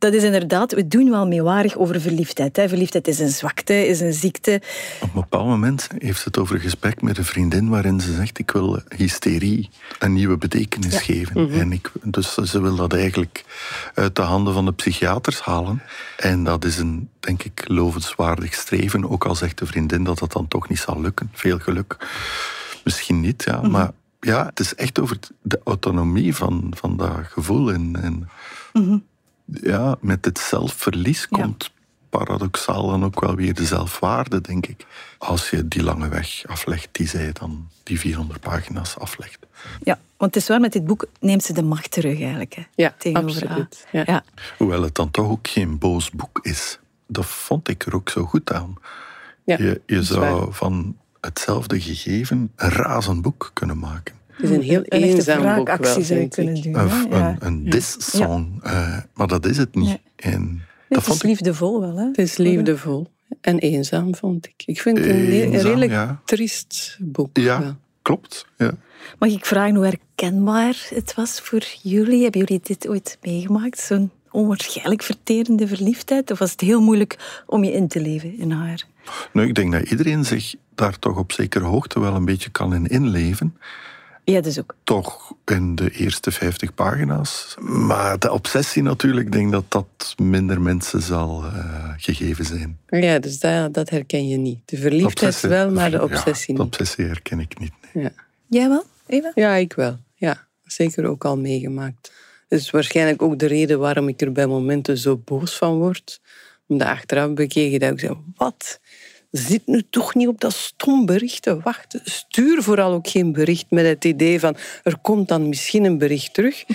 Dat 0.00 0.12
is 0.12 0.22
inderdaad, 0.22 0.72
we 0.72 0.88
doen 0.88 1.10
wel 1.10 1.26
meewarig 1.26 1.76
over 1.76 2.00
verliefdheid. 2.00 2.56
Hè. 2.56 2.68
Verliefdheid 2.68 3.08
is 3.08 3.18
een 3.18 3.28
zwakte, 3.28 3.86
is 3.86 4.00
een 4.00 4.12
ziekte. 4.12 4.62
Op 5.00 5.08
een 5.14 5.20
bepaald 5.20 5.46
moment 5.46 5.88
heeft 5.98 6.18
ze 6.18 6.24
het 6.24 6.38
over 6.38 6.54
een 6.54 6.60
gesprek 6.60 7.02
met 7.02 7.18
een 7.18 7.24
vriendin 7.24 7.68
waarin 7.68 8.00
ze 8.00 8.14
zegt 8.14 8.38
ik 8.38 8.50
wil 8.50 8.80
hysterie 8.96 9.70
een 9.98 10.12
nieuwe 10.12 10.36
betekenis 10.36 10.96
geven. 10.96 11.50
en 11.50 11.72
ik, 11.72 11.90
dus 12.02 12.34
ze 12.34 12.60
wil 12.60 12.76
dat 12.76 12.92
eigenlijk 12.92 13.44
uit 13.94 14.16
de 14.16 14.22
handen 14.22 14.52
van 14.52 14.64
de 14.64 14.72
psychiaters 14.72 15.40
halen. 15.40 15.82
En 16.16 16.44
dat 16.44 16.64
is 16.64 16.78
een, 16.78 17.08
denk 17.20 17.42
ik, 17.42 17.64
lovenswaardig 17.66 18.54
streven. 18.54 19.10
Ook 19.10 19.24
al 19.24 19.34
zegt 19.34 19.58
de 19.58 19.66
vriendin 19.66 20.04
dat 20.04 20.18
dat 20.18 20.32
dan 20.32 20.48
toch 20.48 20.68
niet 20.68 20.78
zal 20.78 21.00
lukken. 21.00 21.30
Veel 21.32 21.58
geluk. 21.58 21.96
Misschien 22.84 23.20
niet, 23.20 23.44
ja. 23.44 23.62
Maar 23.62 23.90
ja, 24.20 24.46
het 24.46 24.60
is 24.60 24.74
echt 24.74 25.00
over 25.00 25.18
de 25.42 25.60
autonomie 25.64 26.34
van, 26.34 26.72
van 26.76 26.96
dat 26.96 27.16
gevoel. 27.22 27.72
En, 27.72 27.96
en 28.02 28.28
ja, 29.62 29.96
met 30.00 30.24
het 30.24 30.38
zelfverlies 30.38 31.26
Ja. 31.30 31.42
komt 31.42 31.70
paradoxaal 32.10 32.86
dan 32.88 33.04
ook 33.04 33.20
wel 33.20 33.34
weer 33.34 33.54
de 33.54 33.64
zelfwaarde, 33.66 34.40
denk 34.40 34.66
ik. 34.66 34.86
Als 35.18 35.50
je 35.50 35.68
die 35.68 35.82
lange 35.82 36.08
weg 36.08 36.42
aflegt 36.46 36.88
die 36.92 37.08
zij 37.08 37.32
dan, 37.32 37.68
die 37.82 37.98
400 38.00 38.40
pagina's 38.40 38.98
aflegt. 38.98 39.38
Ja, 39.82 39.98
want 40.16 40.34
het 40.34 40.42
is 40.42 40.48
waar, 40.48 40.60
met 40.60 40.72
dit 40.72 40.84
boek 40.86 41.06
neemt 41.20 41.42
ze 41.42 41.52
de 41.52 41.62
macht 41.62 41.90
terug 41.90 42.20
eigenlijk. 42.20 42.54
Hè, 42.54 42.62
Ja, 42.74 42.94
tegenover 42.98 43.42
absoluut. 43.42 43.86
Ja. 43.92 44.02
Ja. 44.06 44.24
Hoewel 44.58 44.82
het 44.82 44.94
dan 44.94 45.10
toch 45.10 45.28
ook 45.28 45.48
geen 45.48 45.78
boos 45.78 46.10
boek 46.10 46.38
is. 46.42 46.78
Dat 47.06 47.26
vond 47.26 47.68
ik 47.68 47.86
er 47.86 47.94
ook 47.94 48.08
zo 48.08 48.24
goed 48.24 48.52
aan. 48.52 48.74
Ja, 49.44 49.56
je 49.86 50.02
zou 50.02 50.20
waar. 50.40 50.52
van 50.52 50.96
hetzelfde 51.20 51.80
gegeven 51.80 52.52
een 52.56 52.70
razend 52.70 53.22
boek 53.22 53.50
kunnen 53.54 53.78
maken. 53.78 54.14
Het 54.30 54.50
is 54.50 54.56
een 54.56 54.62
heel 54.62 54.78
Een 54.78 54.84
echte 54.84 55.06
eenzaam 55.06 55.36
boek 55.36 55.44
wel, 55.44 55.64
wraakactie 55.64 56.04
zou 56.04 56.20
je 56.20 56.28
kunnen 56.28 56.54
ik. 56.56 56.62
doen. 56.62 56.78
Een, 56.78 56.88
hè, 56.88 57.18
ja. 57.18 57.28
een, 57.30 57.46
een 57.46 57.70
diss-song. 57.70 58.58
eh, 58.62 58.96
maar 59.14 59.26
dat 59.26 59.46
is 59.46 59.56
het 59.56 59.74
niet. 59.74 59.98
En 60.16 60.40
Nee, 60.40 60.98
dat 60.98 60.98
het 60.98 60.98
is 60.98 61.04
vond 61.04 61.22
ik 61.22 61.28
liefdevol 61.28 61.80
wel, 61.80 61.96
hè? 61.96 62.04
Het 62.06 62.18
is 62.18 62.36
liefdevol 62.36 63.06
en 63.40 63.58
eenzaam, 63.58 64.14
vond 64.14 64.46
ik. 64.46 64.62
Ik 64.66 64.80
vind 64.80 64.98
het 64.98 65.06
een, 65.06 65.16
Eenzaam, 65.30 65.60
redelijk 65.62 65.90
ja. 65.90 66.20
triest 66.24 66.96
boek. 67.00 67.36
Ja, 67.38 67.60
wel. 67.60 67.74
klopt. 68.02 68.46
Ja. 68.56 68.72
Mag 69.18 69.30
ik 69.30 69.46
vragen 69.46 69.74
hoe 69.74 69.84
herkenbaar 69.84 70.86
het 70.94 71.14
was 71.14 71.40
voor 71.40 71.62
jullie? 71.82 72.22
Hebben 72.22 72.40
jullie 72.40 72.60
dit 72.62 72.88
ooit 72.88 73.18
meegemaakt? 73.22 73.78
Zo'n 73.78 74.10
onwaarschijnlijk 74.30 75.02
verterende 75.02 75.66
verliefdheid? 75.66 76.30
Of 76.30 76.38
was 76.38 76.50
het 76.50 76.60
heel 76.60 76.80
moeilijk 76.80 77.42
om 77.46 77.64
je 77.64 77.72
in 77.72 77.88
te 77.88 78.00
leven 78.00 78.38
in 78.38 78.50
haar? 78.50 78.86
Nou, 79.32 79.48
ik 79.48 79.54
denk 79.54 79.72
dat 79.72 79.90
iedereen 79.90 80.24
zich 80.24 80.54
daar 80.74 80.98
toch 80.98 81.16
op 81.18 81.32
zekere 81.32 81.64
hoogte 81.64 82.00
wel 82.00 82.14
een 82.14 82.24
beetje 82.24 82.50
kan 82.50 82.74
in 82.74 82.86
inleven. 82.86 83.56
Ja, 84.24 84.40
dus 84.40 84.58
ook. 84.58 84.74
Toch 84.84 85.32
in 85.44 85.74
de 85.74 85.90
eerste 85.90 86.30
50 86.30 86.74
pagina's. 86.74 87.54
Maar 87.60 88.18
de 88.18 88.32
obsessie 88.32 88.82
natuurlijk, 88.82 89.26
ik 89.26 89.32
denk 89.32 89.52
dat 89.52 89.64
dat 89.68 90.14
minder 90.16 90.60
mensen 90.60 91.02
zal 91.02 91.44
eh, 91.44 91.88
gegeven 91.96 92.44
zijn. 92.44 92.78
Ja, 92.88 93.18
dus 93.18 93.38
dat, 93.40 93.74
dat 93.74 93.90
herken 93.90 94.28
je 94.28 94.36
niet. 94.36 94.58
De 94.64 94.76
verliefdheid 94.76 95.14
Obsessie- 95.34 95.48
wel, 95.48 95.70
maar 95.70 95.90
de 95.90 95.96
ja, 95.96 96.02
obsessie 96.02 96.54
De 96.54 96.62
niet. 96.62 96.70
obsessie 96.72 97.04
herken 97.04 97.40
ik 97.40 97.58
niet. 97.58 97.72
nee. 97.92 98.04
Ja. 98.04 98.10
Jij 98.48 98.68
wel, 98.68 98.84
Eva? 99.06 99.32
ja, 99.34 99.54
ik 99.54 99.72
wel. 99.72 99.98
Ja, 100.14 100.46
zeker 100.64 101.04
ook 101.06 101.24
al 101.24 101.38
meegemaakt. 101.38 102.12
Dat 102.48 102.58
is 102.60 102.70
waarschijnlijk 102.70 103.22
ook 103.22 103.38
de 103.38 103.46
reden 103.46 103.78
waarom 103.78 104.08
ik 104.08 104.20
er 104.20 104.32
bij 104.32 104.46
momenten 104.46 104.98
zo 104.98 105.16
boos 105.16 105.56
van 105.56 105.78
word. 105.78 106.20
Omdat 106.66 106.88
achteraf 106.88 107.32
bekeken 107.32 107.80
dat 107.80 107.90
ik 107.92 108.00
zeg, 108.00 108.12
wat? 108.36 108.79
Zit 109.30 109.62
nu 109.66 109.82
toch 109.90 110.14
niet 110.14 110.28
op 110.28 110.40
dat 110.40 110.52
stom 110.52 111.06
bericht 111.06 111.42
te 111.42 111.60
wachten. 111.60 112.00
Stuur 112.04 112.62
vooral 112.62 112.92
ook 112.92 113.08
geen 113.08 113.32
bericht 113.32 113.64
met 113.68 113.86
het 113.86 114.04
idee 114.04 114.40
van 114.40 114.56
er 114.82 114.98
komt 115.02 115.28
dan 115.28 115.48
misschien 115.48 115.84
een 115.84 115.98
bericht 115.98 116.34
terug. 116.34 116.64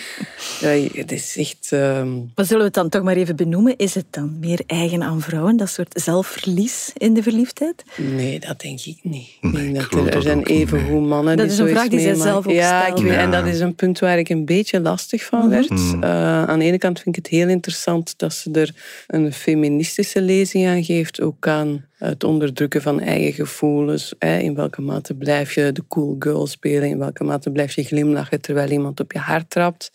Ja, 0.61 0.69
het 0.93 1.11
is 1.11 1.37
echt... 1.37 1.67
ehm, 1.71 2.13
Maar 2.35 2.45
zullen 2.45 2.57
we 2.57 2.63
het 2.63 2.73
dan 2.73 2.89
toch 2.89 3.03
maar 3.03 3.15
even 3.15 3.35
benoemen? 3.35 3.77
Is 3.77 3.95
het 3.95 4.05
dan 4.09 4.37
meer 4.39 4.59
eigen 4.67 5.03
aan 5.03 5.21
vrouwen, 5.21 5.57
dat 5.57 5.69
soort 5.69 6.01
zelfverlies 6.03 6.91
in 6.97 7.13
de 7.13 7.23
verliefdheid? 7.23 7.83
Nee, 7.95 8.39
dat 8.39 8.59
denk 8.61 8.79
ik 8.81 8.97
niet. 9.01 9.27
Ik 9.41 9.51
Nee, 9.51 9.71
denk 9.71 9.85
ik 9.85 9.91
dat 9.91 9.99
er, 9.99 10.05
er 10.05 10.11
dat 10.11 10.23
zijn 10.23 10.37
ook 10.37 10.47
niet, 10.47 10.57
even 10.57 10.81
nee. 10.81 10.91
hoe 10.91 11.01
mannen 11.01 11.37
Dat 11.37 11.45
die 11.45 11.55
is 11.55 11.61
een 11.61 11.69
vraag 11.69 11.87
die 11.87 11.99
zij 11.99 12.13
zelf 12.15 12.47
ook 12.47 12.53
Ja, 12.53 12.87
ik 12.87 12.95
weet, 13.03 13.11
en 13.11 13.31
Ja. 13.31 13.41
dat 13.41 13.45
is 13.53 13.59
een 13.59 13.75
punt 13.75 13.99
waar 13.99 14.17
ik 14.17 14.29
een 14.29 14.45
beetje 14.45 14.79
lastig 14.79 15.23
van 15.25 15.49
werd. 15.49 15.69
Eh, 16.01 16.43
aan 16.43 16.59
de 16.59 16.65
ene 16.65 16.77
kant 16.77 16.99
vind 16.99 17.17
ik 17.17 17.23
het 17.23 17.33
heel 17.33 17.47
interessant 17.49 18.13
dat 18.17 18.33
ze 18.33 18.51
er 18.51 18.73
een 19.07 19.33
feministische 19.33 20.21
lezing 20.21 20.67
aan 20.67 20.83
geeft, 20.83 21.21
ook 21.21 21.47
aan 21.47 21.85
het 21.97 22.23
onderdrukken 22.23 22.81
van 22.81 22.99
eigen 22.99 23.33
gevoelens. 23.33 24.15
Hè. 24.19 24.37
In 24.37 24.55
welke 24.55 24.81
mate 24.81 25.15
blijf 25.15 25.53
je 25.53 25.71
de 25.71 25.87
cool 25.87 26.15
girl 26.19 26.47
spelen? 26.47 26.89
In 26.89 26.97
welke 26.97 27.23
mate 27.23 27.51
blijf 27.51 27.75
je 27.75 27.83
glimlachen 27.83 28.41
terwijl 28.41 28.69
iemand 28.69 28.99
op 28.99 29.11
je 29.11 29.19
hart 29.19 29.49
trapt? 29.49 29.91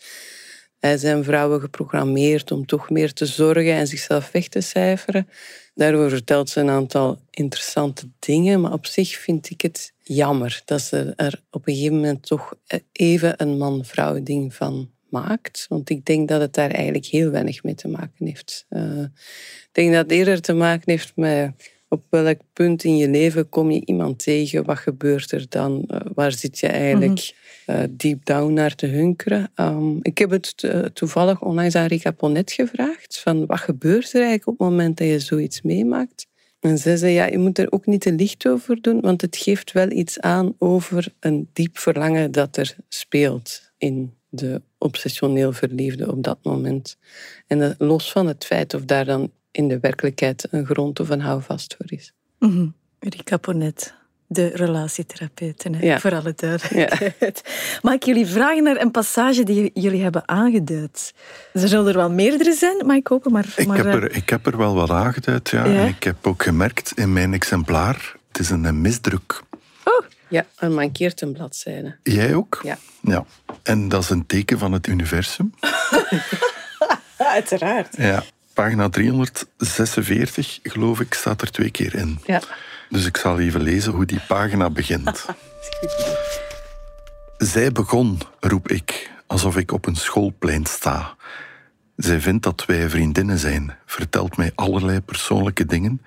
Zijn 0.79 1.23
vrouwen 1.23 1.59
geprogrammeerd 1.59 2.51
om 2.51 2.65
toch 2.65 2.89
meer 2.89 3.13
te 3.13 3.25
zorgen 3.25 3.73
en 3.73 3.87
zichzelf 3.87 4.31
weg 4.31 4.47
te 4.47 4.61
cijferen? 4.61 5.27
Daarover 5.73 6.09
vertelt 6.09 6.49
ze 6.49 6.59
een 6.59 6.69
aantal 6.69 7.19
interessante 7.29 8.09
dingen, 8.19 8.61
maar 8.61 8.73
op 8.73 8.85
zich 8.85 9.17
vind 9.17 9.49
ik 9.49 9.61
het 9.61 9.93
jammer 9.97 10.61
dat 10.65 10.81
ze 10.81 11.13
er 11.15 11.41
op 11.51 11.67
een 11.67 11.73
gegeven 11.73 11.95
moment 11.95 12.27
toch 12.27 12.53
even 12.91 13.33
een 13.37 13.57
man-vrouw 13.57 14.23
ding 14.23 14.53
van 14.53 14.91
maakt. 15.09 15.65
Want 15.69 15.89
ik 15.89 16.05
denk 16.05 16.27
dat 16.27 16.41
het 16.41 16.53
daar 16.53 16.71
eigenlijk 16.71 17.05
heel 17.05 17.29
weinig 17.29 17.63
mee 17.63 17.75
te 17.75 17.87
maken 17.87 18.25
heeft. 18.25 18.65
Eh, 18.69 19.01
ik 19.01 19.69
denk 19.71 19.93
dat 19.93 20.03
het 20.03 20.11
eerder 20.11 20.41
te 20.41 20.53
maken 20.53 20.91
heeft 20.91 21.11
met 21.15 21.51
op 21.91 22.03
welk 22.09 22.39
punt 22.53 22.83
in 22.83 22.97
je 22.97 23.09
leven 23.09 23.49
kom 23.49 23.71
je 23.71 23.85
iemand 23.85 24.23
tegen, 24.23 24.65
wat 24.65 24.77
gebeurt 24.77 25.31
er 25.31 25.45
dan, 25.49 25.83
Eh, 25.87 25.99
waar 26.13 26.31
zit 26.31 26.59
je 26.59 26.67
eigenlijk 26.67 27.33
eh, 27.65 27.83
deep 27.89 28.25
down 28.25 28.53
naar 28.53 28.75
te 28.75 28.85
hunkeren. 28.85 29.51
Um, 29.55 29.99
ik 30.01 30.17
heb 30.17 30.29
het 30.29 30.53
eh, 30.63 30.79
toevallig 30.79 31.41
onlangs 31.41 31.75
aan 31.75 31.85
Rika 31.85 32.11
Ponet 32.11 32.51
gevraagd, 32.51 33.19
van 33.19 33.45
wat 33.45 33.59
gebeurt 33.59 34.13
er 34.13 34.21
eigenlijk 34.21 34.47
op 34.47 34.59
het 34.59 34.67
moment 34.67 34.97
dat 34.97 35.07
je 35.07 35.19
zoiets 35.19 35.61
meemaakt? 35.61 36.27
En 36.59 36.77
zij 36.77 36.97
zei, 36.97 37.13
ja, 37.13 37.25
je 37.25 37.37
moet 37.37 37.57
er 37.57 37.71
ook 37.71 37.85
niet 37.85 38.01
te 38.01 38.11
licht 38.11 38.47
over 38.47 38.81
doen, 38.81 39.01
want 39.01 39.21
het 39.21 39.37
geeft 39.37 39.71
wel 39.71 39.91
iets 39.91 40.19
aan 40.19 40.55
over 40.57 41.13
een 41.19 41.49
diep 41.53 41.77
verlangen 41.77 42.31
dat 42.31 42.57
er 42.57 42.75
speelt 42.89 43.71
in 43.77 44.13
de 44.29 44.61
obsessioneel 44.77 45.51
verliefde 45.51 46.11
op 46.11 46.23
dat 46.23 46.39
moment. 46.43 46.97
En 47.47 47.75
los 47.77 48.11
van 48.11 48.27
het 48.27 48.45
feit 48.45 48.73
of 48.73 48.85
daar 48.85 49.05
dan 49.05 49.31
in 49.51 49.67
de 49.67 49.79
werkelijkheid 49.79 50.47
een 50.51 50.65
grond 50.65 50.99
of 50.99 51.09
een 51.09 51.21
houvast 51.21 51.75
voor 51.77 51.91
is. 51.91 52.13
Mhm. 52.39 52.67
Rika 52.99 53.37
Ponet. 53.37 53.93
de 54.27 54.47
relatietherapeuten, 54.47 55.99
voor 55.99 56.15
alle 56.15 56.33
duidelijkheid. 56.35 57.41
Mag 57.81 57.93
ik 57.93 58.03
jullie 58.03 58.25
vragen 58.25 58.63
naar 58.63 58.81
een 58.81 58.91
passage 58.91 59.43
die 59.43 59.71
jullie 59.73 60.01
hebben 60.01 60.27
aangeduid? 60.27 61.13
Er 61.53 61.67
zullen 61.67 61.87
er 61.87 61.93
wel 61.93 62.11
meerdere 62.11 62.53
zijn, 62.53 62.85
maar 62.85 62.95
ik 62.95 63.07
hoop 63.07 63.29
maar... 63.29 63.53
Ik, 63.55 63.67
maar, 63.67 63.77
heb, 63.77 63.85
eh, 63.85 63.93
er, 63.93 64.15
ik 64.15 64.29
heb 64.29 64.45
er 64.45 64.57
wel 64.57 64.73
wat 64.73 64.89
aangeduid, 64.89 65.49
ja. 65.49 65.65
En 65.65 65.87
ik 65.87 66.03
heb 66.03 66.27
ook 66.27 66.43
gemerkt 66.43 66.91
in 66.95 67.13
mijn 67.13 67.33
exemplaar, 67.33 68.15
het 68.27 68.39
is 68.39 68.49
een 68.49 68.81
misdruk. 68.81 69.41
Oh. 69.83 70.05
Ja, 70.27 70.45
er 70.55 70.71
mankeert 70.71 71.21
een 71.21 71.33
bladzijde. 71.33 71.97
Jij 72.03 72.35
ook? 72.35 72.59
Ja. 72.63 72.77
ja. 73.01 73.25
En 73.63 73.89
dat 73.89 74.03
is 74.03 74.09
een 74.09 74.25
teken 74.25 74.59
van 74.59 74.71
het 74.71 74.87
universum. 74.87 75.53
Uiteraard. 77.17 77.97
Ja. 77.97 78.23
Pagina 78.61 78.89
346, 78.89 80.59
geloof 80.63 80.99
ik, 80.99 81.13
staat 81.13 81.41
er 81.41 81.51
twee 81.51 81.71
keer 81.71 81.95
in. 81.95 82.19
Ja. 82.25 82.41
Dus 82.89 83.05
ik 83.05 83.17
zal 83.17 83.39
even 83.39 83.61
lezen 83.61 83.93
hoe 83.93 84.05
die 84.05 84.21
pagina 84.27 84.69
begint. 84.69 85.25
Zij 87.37 87.71
begon, 87.71 88.19
roep 88.39 88.67
ik, 88.67 89.11
alsof 89.27 89.57
ik 89.57 89.71
op 89.71 89.85
een 89.85 89.95
schoolplein 89.95 90.65
sta. 90.65 91.15
Zij 91.95 92.19
vindt 92.19 92.43
dat 92.43 92.65
wij 92.65 92.89
vriendinnen 92.89 93.37
zijn, 93.37 93.75
vertelt 93.85 94.37
mij 94.37 94.51
allerlei 94.55 95.01
persoonlijke 95.01 95.65
dingen 95.65 96.01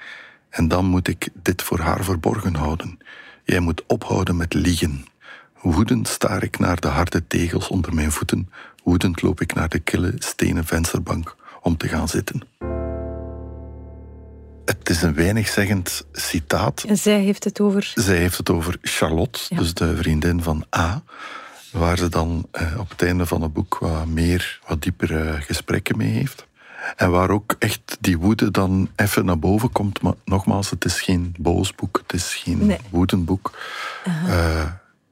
en 0.51 0.69
dan 0.69 0.85
moet 0.85 1.09
ik 1.09 1.29
dit 1.43 1.63
voor 1.63 1.79
haar 1.79 2.05
verborgen 2.05 2.55
houden. 2.55 2.99
Jij 3.45 3.61
moet 3.61 3.83
ophouden 3.87 4.37
met 4.37 4.55
liegen. 4.55 5.07
Woedend 5.61 6.09
staar 6.09 6.43
ik 6.43 6.59
naar 6.59 6.81
de 6.81 6.89
harde 6.89 7.27
tegels 7.27 7.69
onder 7.69 7.95
mijn 7.95 8.13
voeten. 8.13 8.51
Woedend 8.85 9.23
loop 9.23 9.41
ik 9.41 9.55
naar 9.55 9.69
de 9.69 9.79
kille 9.79 10.13
stenen 10.19 10.65
vensterbank 10.65 11.37
om 11.65 11.77
te 11.77 11.89
gaan 11.89 12.09
zitten. 12.09 12.41
Het 14.65 14.89
is 14.89 15.03
een 15.03 15.15
weinigzeggend 15.15 16.07
citaat. 16.13 16.83
En 16.89 16.97
zij 16.99 17.21
heeft 17.21 17.45
het 17.45 17.61
over... 17.61 17.93
Zij 17.95 18.17
heeft 18.17 18.37
het 18.39 18.51
over 18.51 18.79
Charlotte, 18.83 19.41
dus 19.55 19.75
de 19.75 19.97
vriendin 19.97 20.43
van 20.43 20.65
A. 20.77 21.03
Waar 21.73 21.99
ze 21.99 22.09
dan 22.09 22.47
eh, 22.51 22.79
op 22.79 22.91
het 22.91 23.03
einde 23.03 23.27
van 23.27 23.43
het 23.43 23.53
boek 23.53 23.79
wat 23.81 24.07
meer, 24.07 24.61
wat 24.67 24.83
diepere 24.83 25.37
gesprekken 25.41 25.97
mee 25.97 26.11
heeft. 26.11 26.47
En 26.97 27.11
waar 27.11 27.31
ook 27.31 27.57
echt 27.59 27.97
die 28.01 28.19
woede 28.19 28.51
dan 28.51 28.89
even 28.97 29.25
naar 29.25 29.39
boven 29.39 29.73
komt. 29.73 30.03
Maar 30.03 30.13
nogmaals, 30.25 30.71
het 30.71 30.85
is 30.85 31.01
geen 31.01 31.35
boos 31.39 31.75
boek, 31.75 31.99
het 32.07 32.13
is 32.13 32.35
geen 32.35 32.67
Nee. 32.67 32.79
woedend 32.91 33.25
boek. 33.25 33.59
Eh, 34.05 34.65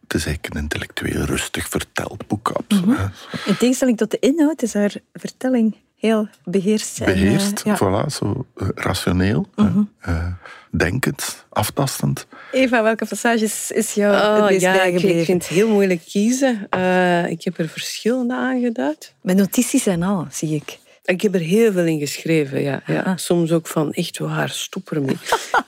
het 0.03 0.15
is 0.15 0.27
eigenlijk 0.27 0.55
een 0.55 0.61
intellectueel 0.61 1.25
rustig 1.25 1.69
verteld 1.69 2.27
boek. 2.27 2.49
absoluut. 2.51 2.99
In 3.47 3.57
tegenstelling 3.57 3.97
tot 3.97 4.11
de 4.11 4.19
inhoud 4.19 4.63
is 4.63 4.75
haar 4.75 4.95
vertelling 5.13 5.77
heel 6.03 6.29
beheerst. 6.45 7.01
en, 7.01 7.07
eh, 7.07 7.13
Beheerst, 7.13 7.63
ja. 7.65 7.77
voilà, 7.77 8.07
zo 8.13 8.47
eh, 8.57 8.69
rationeel, 8.75 9.47
eh, 9.57 9.67
eh, 10.01 10.27
denkend, 10.71 11.45
aftastend. 11.49 12.27
Eva, 12.53 12.83
welke 12.83 13.07
passages 13.07 13.71
is 13.71 13.95
jou 13.95 14.15
het 14.15 14.25
Oh, 14.41 14.47
meest 14.49 14.61
ja, 14.61 14.73
ik, 14.73 14.79
bijgebleven? 14.79 15.19
ik 15.19 15.25
vind 15.25 15.43
het 15.43 15.53
heel 15.57 15.69
moeilijk 15.69 16.01
kiezen. 16.09 16.67
Eh, 16.71 17.27
ik 17.31 17.45
heb 17.45 17.59
er 17.59 17.69
verschillende 17.69 18.35
aangeduid. 18.35 19.15
Met 19.21 19.37
notities 19.37 19.87
en 19.87 20.03
al, 20.03 20.27
zie 20.31 20.55
ik. 20.55 20.79
Ik 21.05 21.21
heb 21.21 21.35
er 21.35 21.41
heel 21.41 21.73
veel 21.73 21.85
in 21.87 21.99
geschreven, 21.99 22.63
ja. 22.63 22.83
ja. 22.87 23.01
Ah. 23.03 23.17
Soms 23.17 23.53
ook 23.53 23.67
van, 23.67 23.93
echt 23.93 24.19
waar, 24.19 24.49
stop 24.49 24.91
ermee. 24.91 25.17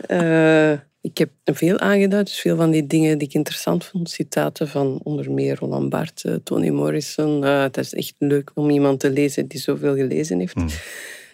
Ik 1.05 1.19
heb 1.19 1.31
veel 1.45 1.79
aangeduid, 1.79 2.27
dus 2.27 2.41
veel 2.41 2.57
van 2.57 2.71
die 2.71 2.87
dingen 2.87 3.19
die 3.19 3.29
ik 3.29 3.35
interessant 3.35 3.85
vond. 3.85 4.11
Citaten 4.11 4.69
van 4.69 5.01
onder 5.03 5.33
meer 5.33 5.57
Roland 5.59 5.89
Barthes, 5.89 6.33
eh, 6.33 6.35
Toni 6.45 6.71
Morrison. 6.71 7.45
Eh, 7.45 7.63
het 7.63 7.77
is 7.77 7.95
echt 7.95 8.15
leuk 8.19 8.51
om 8.55 8.71
iemand 8.71 9.01
te 9.01 9.11
lezen 9.11 9.47
die 9.47 9.61
zoveel 9.61 9.97
gelezen 9.97 10.39
heeft. 10.39 10.57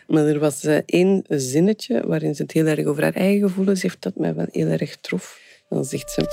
Maar 0.07 0.27
er 0.27 0.39
was 0.39 0.65
eh, 0.65 0.77
één 0.87 1.25
zinnetje 1.29 2.07
waarin 2.07 2.35
ze 2.35 2.43
het 2.43 2.53
heel 2.53 2.67
erg 2.67 2.87
over 2.87 3.03
haar 3.03 3.15
eigen 3.15 3.49
gevoelens 3.49 3.83
heeft, 3.83 4.03
dat 4.03 4.17
mij 4.17 4.35
wel 4.35 4.47
heel 4.50 4.69
erg 4.69 4.97
trof. 4.97 5.41
Dan 5.69 5.85
zegt 5.85 6.11
ze... 6.11 6.25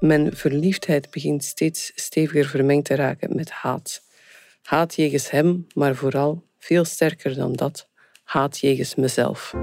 Mijn 0.00 0.36
verliefdheid 0.36 1.10
begint 1.10 1.44
steeds 1.44 1.92
steviger 1.94 2.46
vermengd 2.46 2.84
te 2.84 2.94
raken 2.94 3.36
met 3.36 3.50
haat. 3.50 4.02
Haat 4.62 4.94
jegens 4.94 5.30
hem, 5.30 5.66
maar 5.74 5.94
vooral, 5.94 6.42
veel 6.58 6.84
sterker 6.84 7.34
dan 7.34 7.52
dat, 7.52 7.88
haat 8.24 8.58
jegens 8.58 8.94
mezelf. 8.94 9.54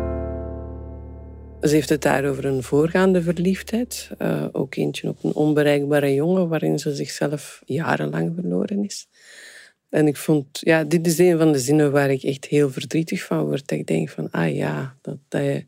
Ze 1.61 1.67
heeft 1.75 1.89
het 1.89 2.01
daar 2.01 2.25
over 2.25 2.45
een 2.45 2.63
voorgaande 2.63 3.21
verliefdheid. 3.21 4.09
eh, 4.17 4.45
ook 4.51 4.75
eentje 4.75 5.07
op 5.07 5.23
een 5.23 5.33
onbereikbare 5.33 6.13
jongen, 6.13 6.47
waarin 6.47 6.79
ze 6.79 6.95
zichzelf 6.95 7.61
jarenlang 7.65 8.31
verloren 8.35 8.83
is. 8.83 9.07
En 9.89 10.07
ik 10.07 10.17
vond, 10.17 10.47
ja, 10.51 10.83
dit 10.83 11.07
is 11.07 11.17
een 11.17 11.37
van 11.37 11.51
de 11.51 11.59
zinnen 11.59 11.91
waar 11.91 12.09
ik 12.09 12.23
echt 12.23 12.45
heel 12.45 12.71
verdrietig 12.71 13.23
van 13.23 13.45
word. 13.45 13.71
Ik 13.71 13.87
denk 13.87 14.09
van, 14.09 14.31
ah 14.31 14.55
ja, 14.55 14.97
dat, 15.01 15.17
dat 15.27 15.41
je 15.41 15.65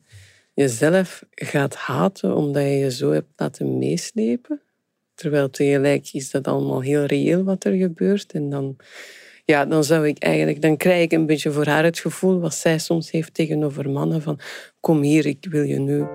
jezelf 0.54 1.24
gaat 1.32 1.76
haten 1.76 2.36
omdat 2.36 2.64
je 2.64 2.70
je 2.70 2.92
zo 2.92 3.12
hebt 3.12 3.32
laten 3.36 3.78
meeslepen. 3.78 4.62
Terwijl 5.16 5.50
tegelijk 5.50 6.14
is 6.14 6.32
dat 6.32 6.48
allemaal 6.48 6.82
heel 6.82 7.06
reëel 7.06 7.44
wat 7.44 7.64
er 7.64 7.74
gebeurt. 7.74 8.32
En 8.32 8.50
dan, 8.50 8.76
ja, 9.46 9.66
dan 9.66 9.84
zou 9.84 10.08
ik 10.08 10.18
eigenlijk, 10.18 10.62
dan 10.62 10.78
krijg 10.78 11.04
ik 11.04 11.12
een 11.12 11.26
beetje 11.26 11.52
voor 11.52 11.66
haar 11.66 11.84
het 11.84 12.00
gevoel 12.00 12.40
wat 12.40 12.56
zij 12.56 12.80
soms 12.80 13.12
heeft 13.12 13.34
tegenover 13.34 13.90
mannen 13.90 14.22
van 14.22 14.40
kom 14.80 15.02
hier, 15.02 15.26
ik 15.26 15.48
wil 15.50 15.64
je 15.64 15.80
nu 15.80 16.06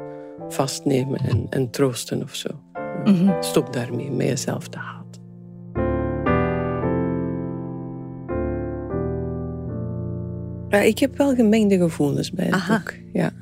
vastnemen 0.48 1.20
en, 1.20 1.46
en 1.50 1.70
troosten 1.70 2.22
of 2.22 2.34
zo. 2.34 2.48
Stop 3.40 3.72
daarmee, 3.72 4.10
met 4.10 4.26
jezelf 4.26 4.68
te 4.68 4.78
haten. 4.78 5.22
Ja, 10.68 10.78
ik 10.78 10.98
heb 10.98 11.16
wel 11.16 11.34
gemengde 11.34 11.78
gevoelens 11.78 12.30
bij 12.30 12.44
het 12.44 12.54
Aha. 12.54 12.76
boek. 12.78 12.94
Ja. 13.12 13.32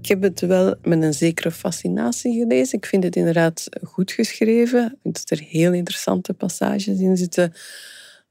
Ik 0.00 0.08
heb 0.08 0.22
het 0.22 0.40
wel 0.40 0.74
met 0.82 1.02
een 1.02 1.14
zekere 1.14 1.50
fascinatie 1.50 2.38
gelezen. 2.38 2.78
Ik 2.78 2.86
vind 2.86 3.04
het 3.04 3.16
inderdaad 3.16 3.68
goed 3.82 4.12
geschreven. 4.12 4.98
Dat 5.02 5.30
er 5.30 5.40
heel 5.48 5.72
interessante 5.72 6.34
passages 6.34 6.98
in 6.98 7.16
zitten. 7.16 7.52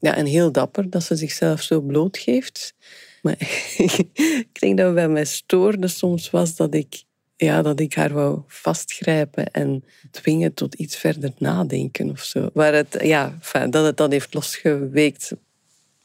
Ja, 0.01 0.15
en 0.15 0.25
heel 0.25 0.51
dapper 0.51 0.89
dat 0.89 1.03
ze 1.03 1.15
zichzelf 1.15 1.61
zo 1.61 1.81
blootgeeft. 1.81 2.73
Maar 3.21 3.35
ik 4.51 4.59
denk 4.59 4.77
dat 4.77 4.93
bij 4.93 5.07
mij 5.09 5.25
stoorde 5.25 5.87
soms 5.87 6.29
was 6.29 6.55
dat 6.55 6.73
ik, 6.73 7.03
ja, 7.35 7.61
dat 7.61 7.79
ik 7.79 7.93
haar 7.93 8.13
wou 8.13 8.39
vastgrijpen 8.47 9.51
en 9.51 9.83
dwingen 10.11 10.53
tot 10.53 10.73
iets 10.75 10.95
verder 10.95 11.31
nadenken 11.37 12.09
of 12.09 12.23
zo. 12.23 12.49
Waar 12.53 12.73
het, 12.73 12.97
ja, 13.01 13.37
dat 13.69 13.85
het 13.85 13.97
dat 13.97 14.11
heeft 14.11 14.33
losgeweekt 14.33 15.31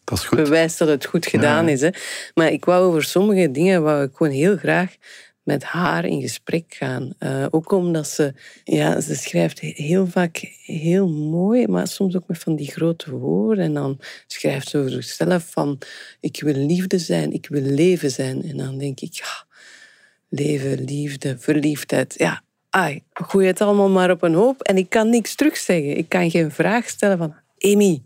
Dat 0.04 0.18
is 0.18 0.24
goed. 0.24 0.38
bewijst 0.42 0.78
dat 0.78 0.88
het 0.88 1.04
goed 1.04 1.26
gedaan 1.26 1.66
Ja. 1.66 1.72
is. 1.72 1.80
Hè. 1.80 1.90
Maar 2.34 2.52
ik 2.52 2.64
wou 2.64 2.84
over 2.86 3.04
sommige 3.04 3.50
dingen 3.50 3.82
wou 3.82 4.02
ik 4.04 4.10
gewoon 4.16 4.32
heel 4.32 4.56
graag 4.56 4.94
met 5.46 5.64
haar 5.64 6.04
in 6.04 6.20
gesprek 6.20 6.74
gaan. 6.78 7.12
Eh, 7.18 7.46
ook 7.50 7.72
omdat 7.72 8.08
ze, 8.08 8.34
ja, 8.64 9.00
ze 9.00 9.14
schrijft 9.14 9.60
heel 9.60 10.06
vaak 10.06 10.36
heel 10.64 11.08
mooi, 11.08 11.66
maar 11.66 11.88
soms 11.88 12.16
ook 12.16 12.26
met 12.26 12.38
van 12.38 12.56
die 12.56 12.70
grote 12.70 13.10
woorden. 13.10 13.64
En 13.64 13.74
dan 13.74 13.98
schrijft 14.26 14.68
ze 14.68 14.78
over 14.78 14.90
zichzelf 14.90 15.50
van, 15.50 15.78
ik 16.20 16.40
wil 16.40 16.54
liefde 16.54 16.98
zijn, 16.98 17.32
ik 17.32 17.46
wil 17.48 17.62
leven 17.62 18.10
zijn. 18.10 18.42
En 18.42 18.56
dan 18.56 18.78
denk 18.78 19.00
ik, 19.00 19.14
ja, 19.14 19.46
leven, 20.28 20.84
liefde, 20.84 21.38
verliefdheid. 21.38 22.14
Ja, 22.18 22.42
ai, 22.70 23.02
gooi 23.12 23.46
het 23.46 23.60
allemaal 23.60 23.90
maar 23.90 24.10
op 24.10 24.22
een 24.22 24.34
hoop. 24.34 24.62
En 24.62 24.76
ik 24.76 24.88
kan 24.88 25.10
niks 25.10 25.34
terugzeggen. 25.34 25.96
Ik 25.96 26.08
kan 26.08 26.30
geen 26.30 26.50
vraag 26.50 26.88
stellen 26.88 27.18
van, 27.18 27.34
Amy, 27.58 28.02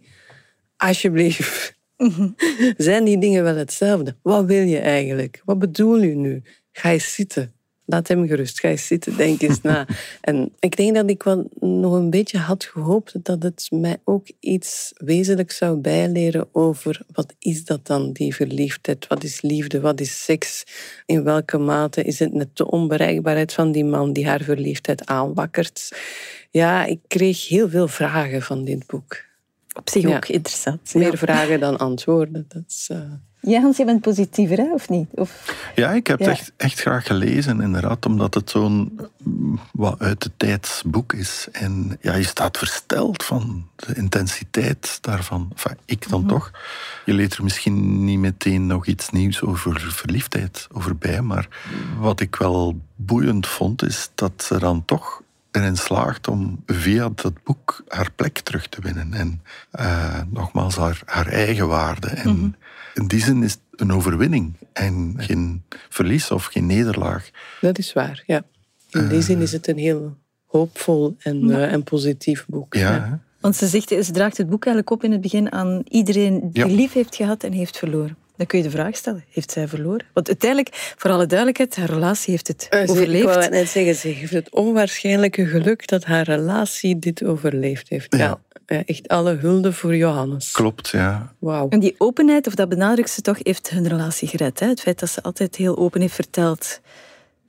alsjeblieft. 0.76 1.79
Zijn 2.76 3.05
die 3.05 3.18
dingen 3.18 3.42
wel 3.42 3.57
hetzelfde? 3.57 4.16
Wat 4.22 4.44
wil 4.44 4.62
je 4.62 4.79
eigenlijk? 4.79 5.42
Wat 5.44 5.59
bedoel 5.59 6.03
je 6.03 6.14
nu? 6.14 6.42
Ga 6.81 6.90
eens 6.93 7.14
zitten. 7.14 7.53
Laat 7.85 8.09
hem 8.09 8.27
gerust. 8.27 8.61
Ga 8.61 8.69
eens 8.69 8.87
zitten. 8.87 9.16
Denk 9.16 9.43
eens 9.43 9.61
na. 9.61 9.87
En 10.21 10.53
ik 10.59 10.77
denk 10.77 10.95
dat 10.95 11.11
ik 11.11 11.23
wel 11.23 11.49
nog 11.61 11.93
een 11.93 12.11
beetje 12.11 12.38
had 12.38 12.64
gehoopt 12.64 13.25
dat 13.25 13.43
het 13.43 13.66
mij 13.71 13.97
ook 14.05 14.27
iets 14.40 14.93
wezenlijks 14.97 15.57
zou 15.57 15.77
bijleren 15.77 16.49
over 16.53 17.01
wat 17.12 17.35
is 17.38 17.64
dat 17.64 17.87
dan, 17.87 18.12
die 18.12 18.35
verliefdheid? 18.35 19.07
Wat 19.07 19.25
is 19.25 19.40
liefde? 19.40 19.81
Wat 19.81 20.01
is 20.01 20.25
seks? 20.25 20.64
In 21.07 21.23
welke 21.25 21.59
mate 21.59 22.03
is 22.03 22.19
het 22.19 22.33
net 22.33 22.57
de 22.57 22.71
onbereikbaarheid 22.71 23.53
van 23.53 23.73
die 23.73 23.85
man 23.85 24.12
die 24.12 24.27
haar 24.27 24.43
verliefdheid 24.43 25.07
aanwakkert? 25.07 25.88
Ja, 26.51 26.85
ik 26.85 27.01
kreeg 27.09 27.49
heel 27.49 27.69
veel 27.69 27.88
vragen 27.88 28.43
van 28.43 28.64
dit 28.64 28.87
boek. 28.87 29.16
Op 29.73 29.88
zich 29.90 30.03
Ja. 30.03 30.16
ook 30.16 30.29
interessant. 30.29 30.95
Meer 30.95 31.11
Ja. 31.11 31.16
vragen 31.16 31.61
dan 31.61 31.77
antwoorden. 31.79 32.45
Dat 32.49 32.62
is, 32.69 32.87
eh, 32.90 33.12
Ja, 33.42 33.61
Hans, 33.61 33.76
je 33.76 33.85
bent 33.85 34.00
positiever, 34.00 34.57
hè? 34.57 34.72
of 34.72 34.88
niet? 34.88 35.09
Of... 35.11 35.55
Ja, 35.74 35.90
ik 35.90 36.07
heb 36.07 36.18
het 36.18 36.29
echt, 36.29 36.53
echt 36.57 36.81
graag 36.81 37.07
gelezen, 37.07 37.61
inderdaad, 37.61 38.07
omdat 38.07 38.35
het 38.35 38.50
zo'n 38.50 39.00
mm, 39.22 39.61
wat 39.72 40.00
uit 40.00 40.22
de 40.22 40.31
tijds 40.37 40.83
boek 40.87 41.12
is. 41.12 41.48
En 41.53 41.98
ja, 42.00 42.14
je 42.14 42.24
staat 42.24 42.59
versteld 42.59 43.24
van 43.24 43.66
de 43.76 43.94
intensiteit 43.94 44.98
daarvan. 45.00 45.48
Enfin, 45.53 45.76
ik 45.85 46.09
dan 46.09 46.26
toch. 46.26 46.50
Je 47.05 47.12
leert 47.12 47.37
er 47.37 47.42
misschien 47.42 48.05
niet 48.05 48.18
meteen 48.18 48.66
nog 48.66 48.87
iets 48.87 49.11
nieuws 49.11 49.42
over 49.42 49.81
verliefdheid 49.81 50.66
over 50.72 50.96
bij, 50.96 51.22
maar 51.22 51.48
wat 51.98 52.20
ik 52.20 52.37
wel 52.37 52.81
boeiend 52.96 53.46
vond, 53.46 53.83
is 53.83 54.11
dat 54.14 54.33
ze 54.37 54.59
dan 54.59 54.85
toch 54.85 55.22
erin 55.51 55.77
slaagt 55.77 56.29
om 56.29 56.63
via 56.67 57.09
dat 57.15 57.43
boek 57.45 57.83
haar 57.89 58.11
plek 58.17 58.39
terug 58.39 58.69
te 58.69 58.81
winnen. 58.83 59.13
En 59.13 59.43
eh, 59.71 60.21
nogmaals, 60.31 60.77
haar, 60.77 61.03
haar 61.05 61.27
eigen 61.27 61.69
waarde. 61.69 62.07
En 62.09 62.57
in 62.95 63.07
die 63.07 63.21
zin 63.23 63.43
is 63.43 63.53
het 63.53 63.81
een 63.81 63.93
overwinning 63.93 64.55
en 64.73 65.15
geen 65.17 65.63
verlies 65.89 66.31
of 66.31 66.45
geen 66.45 66.67
nederlaag. 66.67 67.31
dat 67.61 67.79
is 67.79 67.93
waar, 67.93 68.23
ja. 68.27 68.43
In 68.91 69.09
die 69.09 69.23
zin 69.23 69.41
is 69.41 69.53
het 69.53 69.69
een 69.69 69.79
heel 69.79 70.17
hoopvol 70.47 71.17
en, 71.19 71.51
eh, 71.51 71.73
en 71.73 71.83
positief 71.83 72.45
boek. 72.49 72.75
Ja, 72.75 73.21
Want 73.41 73.57
ze, 73.57 73.67
zegt, 73.67 73.89
ze 73.89 74.13
draagt 74.13 74.37
het 74.37 74.49
boek 74.49 74.65
eigenlijk 74.65 74.95
op 74.95 75.05
in 75.05 75.13
het 75.13 75.21
begin 75.21 75.53
aan 75.53 75.83
iedereen 75.89 76.51
die 76.53 76.67
Ja. 76.67 76.75
lief 76.75 76.93
heeft 76.93 77.17
gehad 77.17 77.45
en 77.45 77.53
heeft 77.53 77.79
verloren. 77.79 78.17
Dan 78.40 78.48
kun 78.48 78.59
je 78.59 78.64
de 78.64 78.70
vraag 78.70 78.96
stellen, 78.96 79.24
heeft 79.31 79.50
zij 79.53 79.68
verloren? 79.68 80.07
Want 80.12 80.29
uiteindelijk, 80.29 80.94
voor 80.96 81.11
alle 81.11 81.26
duidelijkheid, 81.26 81.76
haar 81.76 81.88
relatie 81.90 82.31
heeft 82.31 82.48
het 82.48 82.66
Eh, 82.70 82.81
ze- 82.85 82.90
overleefd. 82.90 83.29
Ik 83.29 83.35
wou 83.35 83.48
net 83.50 83.68
zeggen, 83.68 83.94
ze 83.94 84.09
heeft 84.09 84.33
het 84.33 84.50
onwaarschijnlijke 84.50 85.46
geluk 85.46 85.88
dat 85.88 86.05
haar 86.05 86.24
relatie 86.24 86.98
dit 86.98 87.24
overleefd 87.24 87.88
heeft. 87.88 88.16
Ja. 88.16 88.18
Ja. 88.18 88.40
Ja, 88.66 88.83
echt 88.85 89.09
alle 89.09 89.35
hulde 89.35 89.72
voor 89.72 89.96
Johannes. 89.96 90.50
klopt, 90.50 90.88
ja. 90.88 91.35
Wauw. 91.38 91.68
En 91.68 91.81
die 91.81 91.94
openheid, 91.98 92.46
of 92.46 92.55
dat 92.55 92.68
benadrukt 92.68 93.11
ze 93.11 93.20
toch, 93.20 93.38
heeft 93.42 93.70
hun 93.70 93.88
relatie 93.88 94.29
gered. 94.29 94.61
Hè? 94.61 94.66
Het 94.68 94.81
feit 94.81 95.00
dat 95.00 95.11
ze 95.11 95.22
altijd 95.22 95.57
heel 95.57 95.76
open 95.79 96.00
heeft 96.00 96.14
verteld 96.14 96.81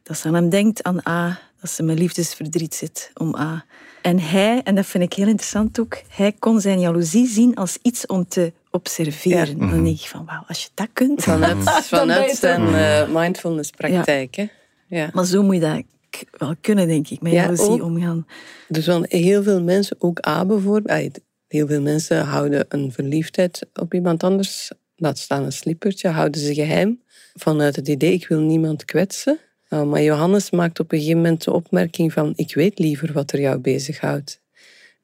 dat 0.04 0.18
ze 0.18 0.28
aan 0.28 0.34
hem 0.34 0.50
denkt, 0.50 0.84
aan 0.84 1.08
A, 1.08 1.40
dat 1.62 1.70
ze 1.72 1.84
met 1.84 2.00
liefdesverdriet 2.00 2.76
zit 2.76 3.12
om 3.14 3.36
A. 3.36 3.66
En 4.02 4.20
hij, 4.20 4.62
en 4.64 4.76
dat 4.76 4.86
vind 4.86 5.04
ik 5.04 5.14
heel 5.14 5.28
interessant 5.28 5.80
ook, 5.80 6.02
hij 6.10 6.32
kon 6.40 6.62
zijn 6.62 6.80
jaloezie 6.80 7.28
zien 7.28 7.56
als 7.56 7.78
iets 7.82 8.06
om 8.06 8.28
te 8.28 8.54
observeren. 8.72 9.60
Dan 9.60 9.84
denk 9.84 10.00
ik 10.00 10.08
van, 10.08 10.26
wauw, 10.26 10.44
als 10.48 10.64
je 10.64 10.70
dat 10.74 10.88
kunt... 10.94 11.24
Vanuit, 11.24 11.64
vanuit 11.98 12.36
zijn 12.36 12.76
eh, 12.76 13.16
mindfulness 13.16 13.70
praktijk. 13.70 14.36
Hè? 14.36 14.46
Ja. 14.88 15.10
Maar 15.14 15.26
zo 15.26 15.44
moet 15.44 15.56
je 15.56 15.62
dat 15.62 15.84
wel 16.38 16.56
kunnen, 16.62 16.88
denk 16.88 17.10
ik, 17.10 17.22
met 17.22 17.32
Ja, 17.32 17.42
jaloezie 17.42 17.84
omgaan. 17.84 18.26
Dus 18.68 18.86
van 18.86 19.06
heel 19.08 19.44
veel 19.44 19.62
mensen, 19.62 19.96
ook 20.00 20.28
A 20.28 20.46
bijvoorbeeld, 20.46 21.20
heel 21.48 21.68
veel 21.68 21.82
mensen 21.82 22.26
houden 22.26 22.66
een 22.70 22.92
verliefdheid 22.92 23.68
op 23.74 23.94
iemand 23.94 24.24
anders, 24.24 24.72
laat 24.96 25.18
staan 25.18 25.44
een 25.44 25.52
slippertje, 25.52 26.10
houden 26.10 26.42
ze 26.42 26.54
geheim 26.54 27.02
vanuit 27.34 27.76
het 27.76 27.88
idee 27.88 28.14
ik 28.14 28.28
wil 28.28 28.40
niemand 28.40 28.86
kwetsen. 28.86 29.40
Nou, 29.70 29.86
maar 29.86 30.02
Johannes 30.02 30.50
maakt 30.50 30.80
op 30.80 30.92
een 30.92 30.98
gegeven 30.98 31.22
moment 31.22 31.44
de 31.44 31.54
opmerking 31.54 32.14
van 32.14 32.34
ik 32.36 32.54
weet 32.54 32.80
liever 32.80 33.14
wat 33.14 33.32
er 33.32 33.40
jou 33.40 33.60
bezighoudt. 33.60 34.41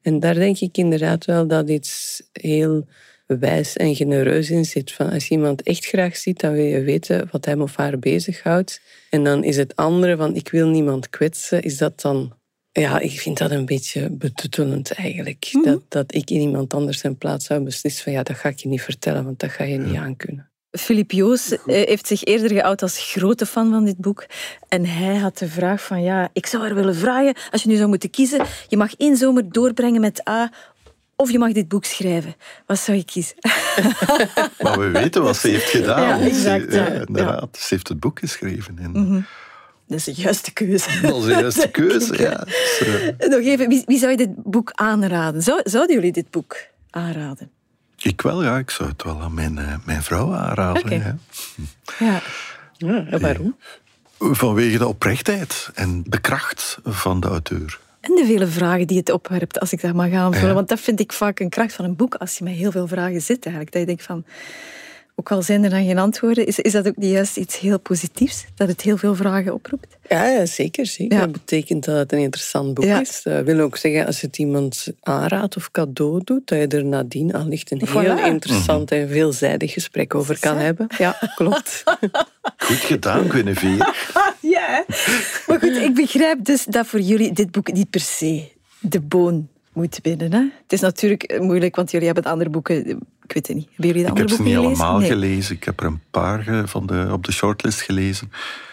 En 0.08 0.20
daar 0.20 0.34
denk 0.34 0.58
ik 0.58 0.76
inderdaad 0.76 1.24
wel 1.24 1.46
dat 1.46 1.68
iets 1.68 2.22
heel 2.32 2.86
wijs 3.26 3.76
en 3.76 3.94
genereus 3.94 4.50
in 4.50 4.64
zit. 4.64 4.92
Van 4.92 5.10
als 5.10 5.28
je 5.28 5.34
iemand 5.34 5.62
echt 5.62 5.86
graag 5.86 6.16
ziet, 6.16 6.40
dan 6.40 6.52
wil 6.52 6.64
je 6.64 6.82
weten 6.82 7.28
wat 7.30 7.44
hem 7.44 7.62
of 7.62 7.76
haar 7.76 7.98
bezighoudt. 7.98 8.80
En 9.10 9.24
dan 9.24 9.44
is 9.44 9.56
het 9.56 9.76
andere 9.76 10.16
van 10.16 10.34
ik 10.34 10.48
wil 10.48 10.68
niemand 10.68 11.10
kwetsen, 11.10 11.62
is 11.62 11.78
dat 11.78 12.00
dan 12.00 12.32
ja, 12.72 13.00
ik 13.00 13.20
vind 13.20 13.38
dat 13.38 13.50
een 13.50 13.66
beetje 13.66 14.10
betuttelend 14.10 14.92
eigenlijk. 14.92 15.50
dat, 15.62 15.82
dat 15.88 16.14
ik 16.14 16.30
in 16.30 16.40
iemand 16.40 16.74
anders 16.74 16.98
zijn 16.98 17.16
plaats 17.16 17.46
zou 17.46 17.60
beslissen 17.60 18.04
van 18.04 18.12
ja, 18.12 18.22
dat 18.22 18.36
ga 18.36 18.48
ik 18.48 18.58
je 18.58 18.68
niet 18.68 18.82
vertellen, 18.82 19.24
want 19.24 19.40
dat 19.40 19.50
ga 19.50 19.64
je 19.64 19.78
niet 19.78 19.96
aankunnen. 19.96 20.50
Philippe 20.78 21.16
Joos 21.16 21.52
eh, 21.52 21.58
heeft 21.66 22.06
zich 22.06 22.24
eerder 22.24 22.50
geout 22.50 22.82
als 22.82 23.10
grote 23.12 23.46
fan 23.46 23.70
van 23.70 23.84
dit 23.84 23.96
boek. 23.96 24.26
En 24.68 24.86
hij 24.86 25.16
had 25.16 25.38
de 25.38 25.48
vraag 25.48 25.82
van, 25.82 26.02
ja, 26.02 26.28
ik 26.32 26.46
zou 26.46 26.62
haar 26.62 26.74
willen 26.74 26.94
vragen, 26.94 27.34
als 27.50 27.62
je 27.62 27.68
nu 27.68 27.76
zou 27.76 27.88
moeten 27.88 28.10
kiezen, 28.10 28.46
je 28.68 28.76
mag 28.76 28.94
één 28.94 29.16
zomer 29.16 29.52
doorbrengen 29.52 30.00
met 30.00 30.28
A, 30.28 30.50
of 31.16 31.30
je 31.30 31.38
mag 31.38 31.52
dit 31.52 31.68
boek 31.68 31.84
schrijven. 31.84 32.34
Wat 32.66 32.78
zou 32.78 32.96
je 32.96 33.04
kiezen? 33.04 33.36
Maar 34.62 34.78
we 34.78 34.90
weten 34.90 35.22
wat 35.22 35.36
ze 35.36 35.48
heeft 35.48 35.68
gedaan. 35.70 36.02
Ja, 36.02 36.26
exact, 36.26 36.72
ja. 36.72 36.86
inderdaad. 36.86 37.58
Ze 37.58 37.66
heeft 37.68 37.88
het 37.88 38.00
boek 38.00 38.18
geschreven. 38.18 38.78
En 38.78 39.26
Dat 39.86 39.98
is 39.98 40.04
de 40.04 40.12
juiste 40.12 40.52
keuze. 40.52 41.00
Dat 41.00 41.16
is 41.16 41.24
de 41.24 41.30
juiste 41.30 41.70
keuze, 41.80 42.22
ja. 42.22 42.46
Eh, 43.18 43.28
Nog 43.34 43.40
even, 43.40 43.68
wie, 43.68 43.82
wie 43.86 43.98
zou 43.98 44.10
je 44.10 44.16
dit 44.16 44.34
boek 44.34 44.70
aanraden? 44.74 45.42
Zou, 45.42 45.60
zouden 45.64 45.96
jullie 45.96 46.12
dit 46.12 46.30
boek 46.30 46.56
aanraden? 46.90 47.50
Ik 48.08 48.20
wel, 48.22 48.42
ja. 48.42 48.58
Ik 48.58 48.70
zou 48.70 48.88
het 48.88 49.02
wel 49.02 49.20
aan 49.20 49.34
mijn, 49.34 49.58
eh, 49.58 49.74
mijn 49.84 50.02
vrouw 50.02 50.34
aanraden. 50.34 50.98
Ja. 50.98 51.16
Ja. 51.98 52.20
Ja, 52.76 53.04
en 53.06 53.20
waarom? 53.20 53.56
Vanwege 54.18 54.78
de 54.78 54.86
oprechtheid 54.86 55.70
en 55.74 56.02
de 56.06 56.20
kracht 56.20 56.78
van 56.84 57.20
de 57.20 57.28
auteur. 57.28 57.78
En 58.00 58.14
de 58.14 58.24
vele 58.26 58.46
vragen 58.46 58.86
die 58.86 58.98
het 58.98 59.10
opwerpt, 59.10 59.60
als 59.60 59.72
ik 59.72 59.80
dat 59.80 59.94
mag 59.94 60.12
aanvullen. 60.12 60.48
Ja. 60.48 60.54
Want 60.54 60.68
dat 60.68 60.80
vind 60.80 61.00
ik 61.00 61.12
vaak 61.12 61.40
een 61.40 61.48
kracht 61.48 61.72
van 61.72 61.84
een 61.84 61.96
boek, 61.96 62.14
als 62.14 62.38
je 62.38 62.44
met 62.44 62.54
heel 62.54 62.70
veel 62.70 62.86
vragen 62.86 63.22
zit 63.22 63.44
eigenlijk. 63.44 63.72
Dat 63.72 63.80
je 63.80 63.86
denkt 63.86 64.02
van, 64.02 64.24
ook 65.18 65.30
al 65.32 65.42
zijn 65.42 65.64
er 65.64 65.70
dan 65.70 65.84
geen 65.84 65.98
antwoorden, 65.98 66.46
is, 66.46 66.58
is 66.58 66.72
dat 66.72 66.86
ook 66.88 66.96
niet 66.96 67.10
juist 67.10 67.36
iets 67.36 67.58
heel 67.58 67.80
positiefs? 67.80 68.44
Dat 68.54 68.68
het 68.68 68.80
heel 68.80 68.96
veel 68.96 69.14
vragen 69.14 69.54
oproept? 69.54 69.96
Ja, 70.08 70.26
ja, 70.26 70.46
zeker. 70.46 70.86
zeker. 70.86 71.16
Ja. 71.16 71.22
Dat 71.24 71.32
betekent 71.32 71.84
dat 71.84 71.96
het 71.96 72.12
een 72.12 72.18
interessant 72.18 72.74
boek 72.74 72.84
Ja. 72.84 73.00
is. 73.00 73.20
Dat 73.22 73.44
wil 73.44 73.60
ook 73.60 73.76
zeggen, 73.76 74.06
als 74.06 74.20
het 74.20 74.38
iemand 74.38 74.86
aanraadt 75.02 75.56
of 75.56 75.70
cadeau 75.70 76.20
doet, 76.24 76.46
dat 76.48 76.58
je 76.58 76.66
er 76.66 76.84
nadien 76.84 77.34
allicht 77.34 77.70
een 77.70 77.82
heel 77.84 78.16
Voilà. 78.16 78.24
interessant 78.24 78.90
en 78.90 79.08
veelzijdig 79.08 79.72
gesprek 79.72 80.14
over 80.14 80.38
kan 80.38 80.56
hebben. 80.56 80.86
Ja, 80.98 81.18
klopt. 81.36 81.82
Goed 82.56 82.76
gedaan, 82.76 83.30
Guinevere. 83.30 83.92
Ja. 84.40 84.84
Maar 85.46 85.58
goed, 85.58 85.76
ik 85.76 85.94
begrijp 85.94 86.44
dus 86.44 86.64
dat 86.64 86.86
voor 86.86 87.00
jullie 87.00 87.32
dit 87.32 87.50
boek 87.50 87.72
niet 87.72 87.90
per 87.90 88.00
se 88.00 88.48
de 88.80 89.00
boon 89.00 89.48
moet 89.78 89.98
winnen. 90.02 90.32
Hè? 90.32 90.38
Het 90.62 90.72
is 90.72 90.80
natuurlijk 90.80 91.40
moeilijk, 91.40 91.76
want 91.76 91.90
jullie 91.90 92.06
hebben 92.06 92.24
andere 92.24 92.50
boeken... 92.50 92.88
Ik 93.22 93.32
weet 93.34 93.46
het 93.46 93.56
niet. 93.56 93.68
Hebben 93.68 93.86
jullie 93.86 93.92
de 93.92 94.00
Ik 94.02 94.08
andere 94.08 94.28
heb 94.28 94.36
ze 94.36 94.42
boeken 94.42 94.60
niet 94.60 94.78
allemaal 94.78 94.98
Nee. 94.98 95.08
gelezen. 95.08 95.54
Ik 95.56 95.64
heb 95.64 95.80
er 95.80 95.86
een 95.86 96.00
paar 96.10 96.48
eh, 96.48 96.62
van 96.66 96.86
de, 96.86 97.08
op 97.12 97.24
de 97.24 97.32
shortlist 97.32 97.80
gelezen. 97.80 98.32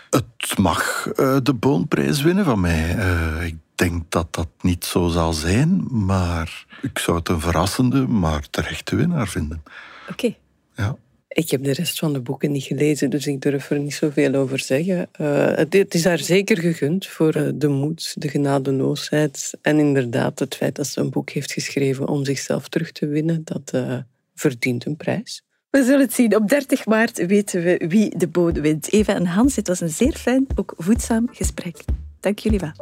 Het 0.09 0.57
mag 0.57 1.07
eh, 1.15 1.37
de 1.43 1.53
Boonprijs 1.53 2.21
winnen 2.21 2.45
van 2.45 2.59
mij. 2.59 2.95
Eh, 2.97 3.45
ik 3.45 3.55
denk 3.75 4.03
dat 4.11 4.33
dat 4.33 4.47
niet 4.61 4.85
zo 4.85 5.07
zal 5.07 5.33
zijn, 5.33 5.87
maar 6.05 6.65
ik 6.81 6.99
zou 6.99 7.17
het 7.17 7.29
een 7.29 7.39
verrassende, 7.39 8.07
maar 8.07 8.49
terechte 8.49 8.95
winnaar 8.95 9.27
vinden. 9.27 9.63
Oké. 10.09 10.35
Ja. 10.75 10.95
Ik 11.35 11.49
heb 11.49 11.63
de 11.63 11.73
rest 11.73 11.99
van 11.99 12.13
de 12.13 12.21
boeken 12.21 12.51
niet 12.51 12.63
gelezen, 12.63 13.09
dus 13.09 13.27
ik 13.27 13.41
durf 13.41 13.69
er 13.69 13.79
niet 13.79 13.93
zoveel 13.93 14.33
over 14.33 14.59
zeggen. 14.59 15.07
Eh, 15.11 15.55
het, 15.55 15.93
is 15.93 16.03
haar 16.03 16.17
zeker 16.17 16.57
gegund 16.57 17.07
voor 17.07 17.33
eh, 17.33 17.49
de 17.55 17.67
moed, 17.67 18.13
de 18.17 18.27
genadeloosheid 18.27 19.57
en 19.61 19.79
inderdaad 19.79 20.39
het 20.39 20.55
feit 20.55 20.75
dat 20.75 20.87
ze 20.87 20.99
een 20.99 21.09
boek 21.09 21.29
heeft 21.29 21.51
geschreven 21.51 22.07
om 22.07 22.25
zichzelf 22.25 22.67
terug 22.67 22.91
te 22.91 23.07
winnen. 23.07 23.41
Dat 23.43 23.71
eh, 23.71 23.97
verdient 24.35 24.85
een 24.85 24.97
prijs. 24.97 25.43
We 25.69 25.83
zullen 25.83 25.99
het 25.99 26.13
zien. 26.13 26.35
Op 26.35 26.49
30 26.49 26.85
maart 26.85 27.25
weten 27.25 27.63
we 27.63 27.85
wie 27.87 28.17
de 28.17 28.27
boon 28.27 28.61
wint. 28.61 28.93
Eva 28.93 29.15
en 29.15 29.25
Hans, 29.25 29.55
het 29.55 29.67
was 29.67 29.79
een 29.79 29.89
zeer 29.89 30.13
fijn, 30.13 30.47
ook 30.55 30.73
voedzaam 30.77 31.27
gesprek. 31.31 31.77
Dank 32.19 32.39
jullie 32.39 32.59
wel. 32.59 32.73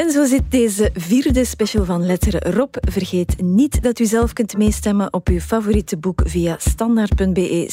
En 0.00 0.10
zo 0.10 0.24
zit 0.24 0.50
deze 0.50 0.90
vierde 0.94 1.44
special 1.44 1.84
van 1.84 2.06
Letteren 2.06 2.52
Rob. 2.52 2.74
Vergeet 2.80 3.42
niet 3.42 3.82
dat 3.82 3.98
u 3.98 4.04
zelf 4.04 4.32
kunt 4.32 4.56
meestemmen 4.56 5.12
op 5.12 5.28
uw 5.28 5.40
favoriete 5.40 5.96
boek 5.96 6.22
via 6.24 6.56
standaard.be 6.58 7.68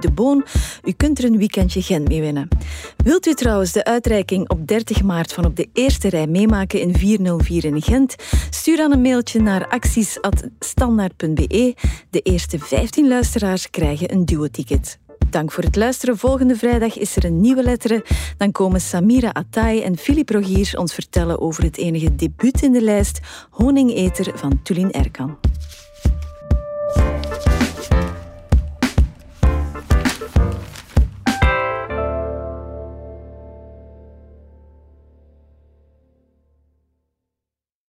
de 0.00 0.10
boon. 0.14 0.44
U 0.84 0.92
kunt 0.92 1.18
er 1.18 1.24
een 1.24 1.38
weekendje 1.38 1.82
Gent 1.82 2.08
mee 2.08 2.20
winnen. 2.20 2.48
Wilt 2.96 3.26
u 3.26 3.34
trouwens 3.34 3.72
de 3.72 3.84
uitreiking 3.84 4.50
op 4.50 4.68
30 4.68 5.02
maart 5.02 5.32
van 5.32 5.44
op 5.44 5.56
de 5.56 5.68
eerste 5.72 6.08
rij 6.08 6.26
meemaken 6.26 6.80
in 6.80 6.96
404 6.96 7.64
in 7.64 7.82
Gent? 7.82 8.14
Stuur 8.50 8.76
dan 8.76 8.92
een 8.92 9.02
mailtje 9.02 9.40
naar 9.40 9.68
acties.standaard.be. 9.68 11.74
De 12.10 12.20
eerste 12.20 12.58
15 12.58 13.08
luisteraars 13.08 13.70
krijgen 13.70 14.12
een 14.12 14.24
duo-ticket. 14.24 14.98
Dank 15.34 15.52
voor 15.52 15.64
het 15.64 15.76
luisteren. 15.76 16.18
Volgende 16.18 16.56
vrijdag 16.56 16.98
is 16.98 17.16
er 17.16 17.24
een 17.24 17.40
nieuwe 17.40 17.62
letteren. 17.62 18.02
Dan 18.36 18.52
komen 18.52 18.80
Samira 18.80 19.30
Attai 19.32 19.82
en 19.82 19.96
Philippe 19.96 20.32
Rogier 20.32 20.78
ons 20.78 20.94
vertellen 20.94 21.40
over 21.40 21.62
het 21.62 21.76
enige 21.76 22.14
debuut 22.14 22.62
in 22.62 22.72
de 22.72 22.82
lijst, 22.82 23.20
Honingeter 23.50 24.38
van 24.38 24.62
Tulin 24.62 24.92
Erkan. 24.92 25.38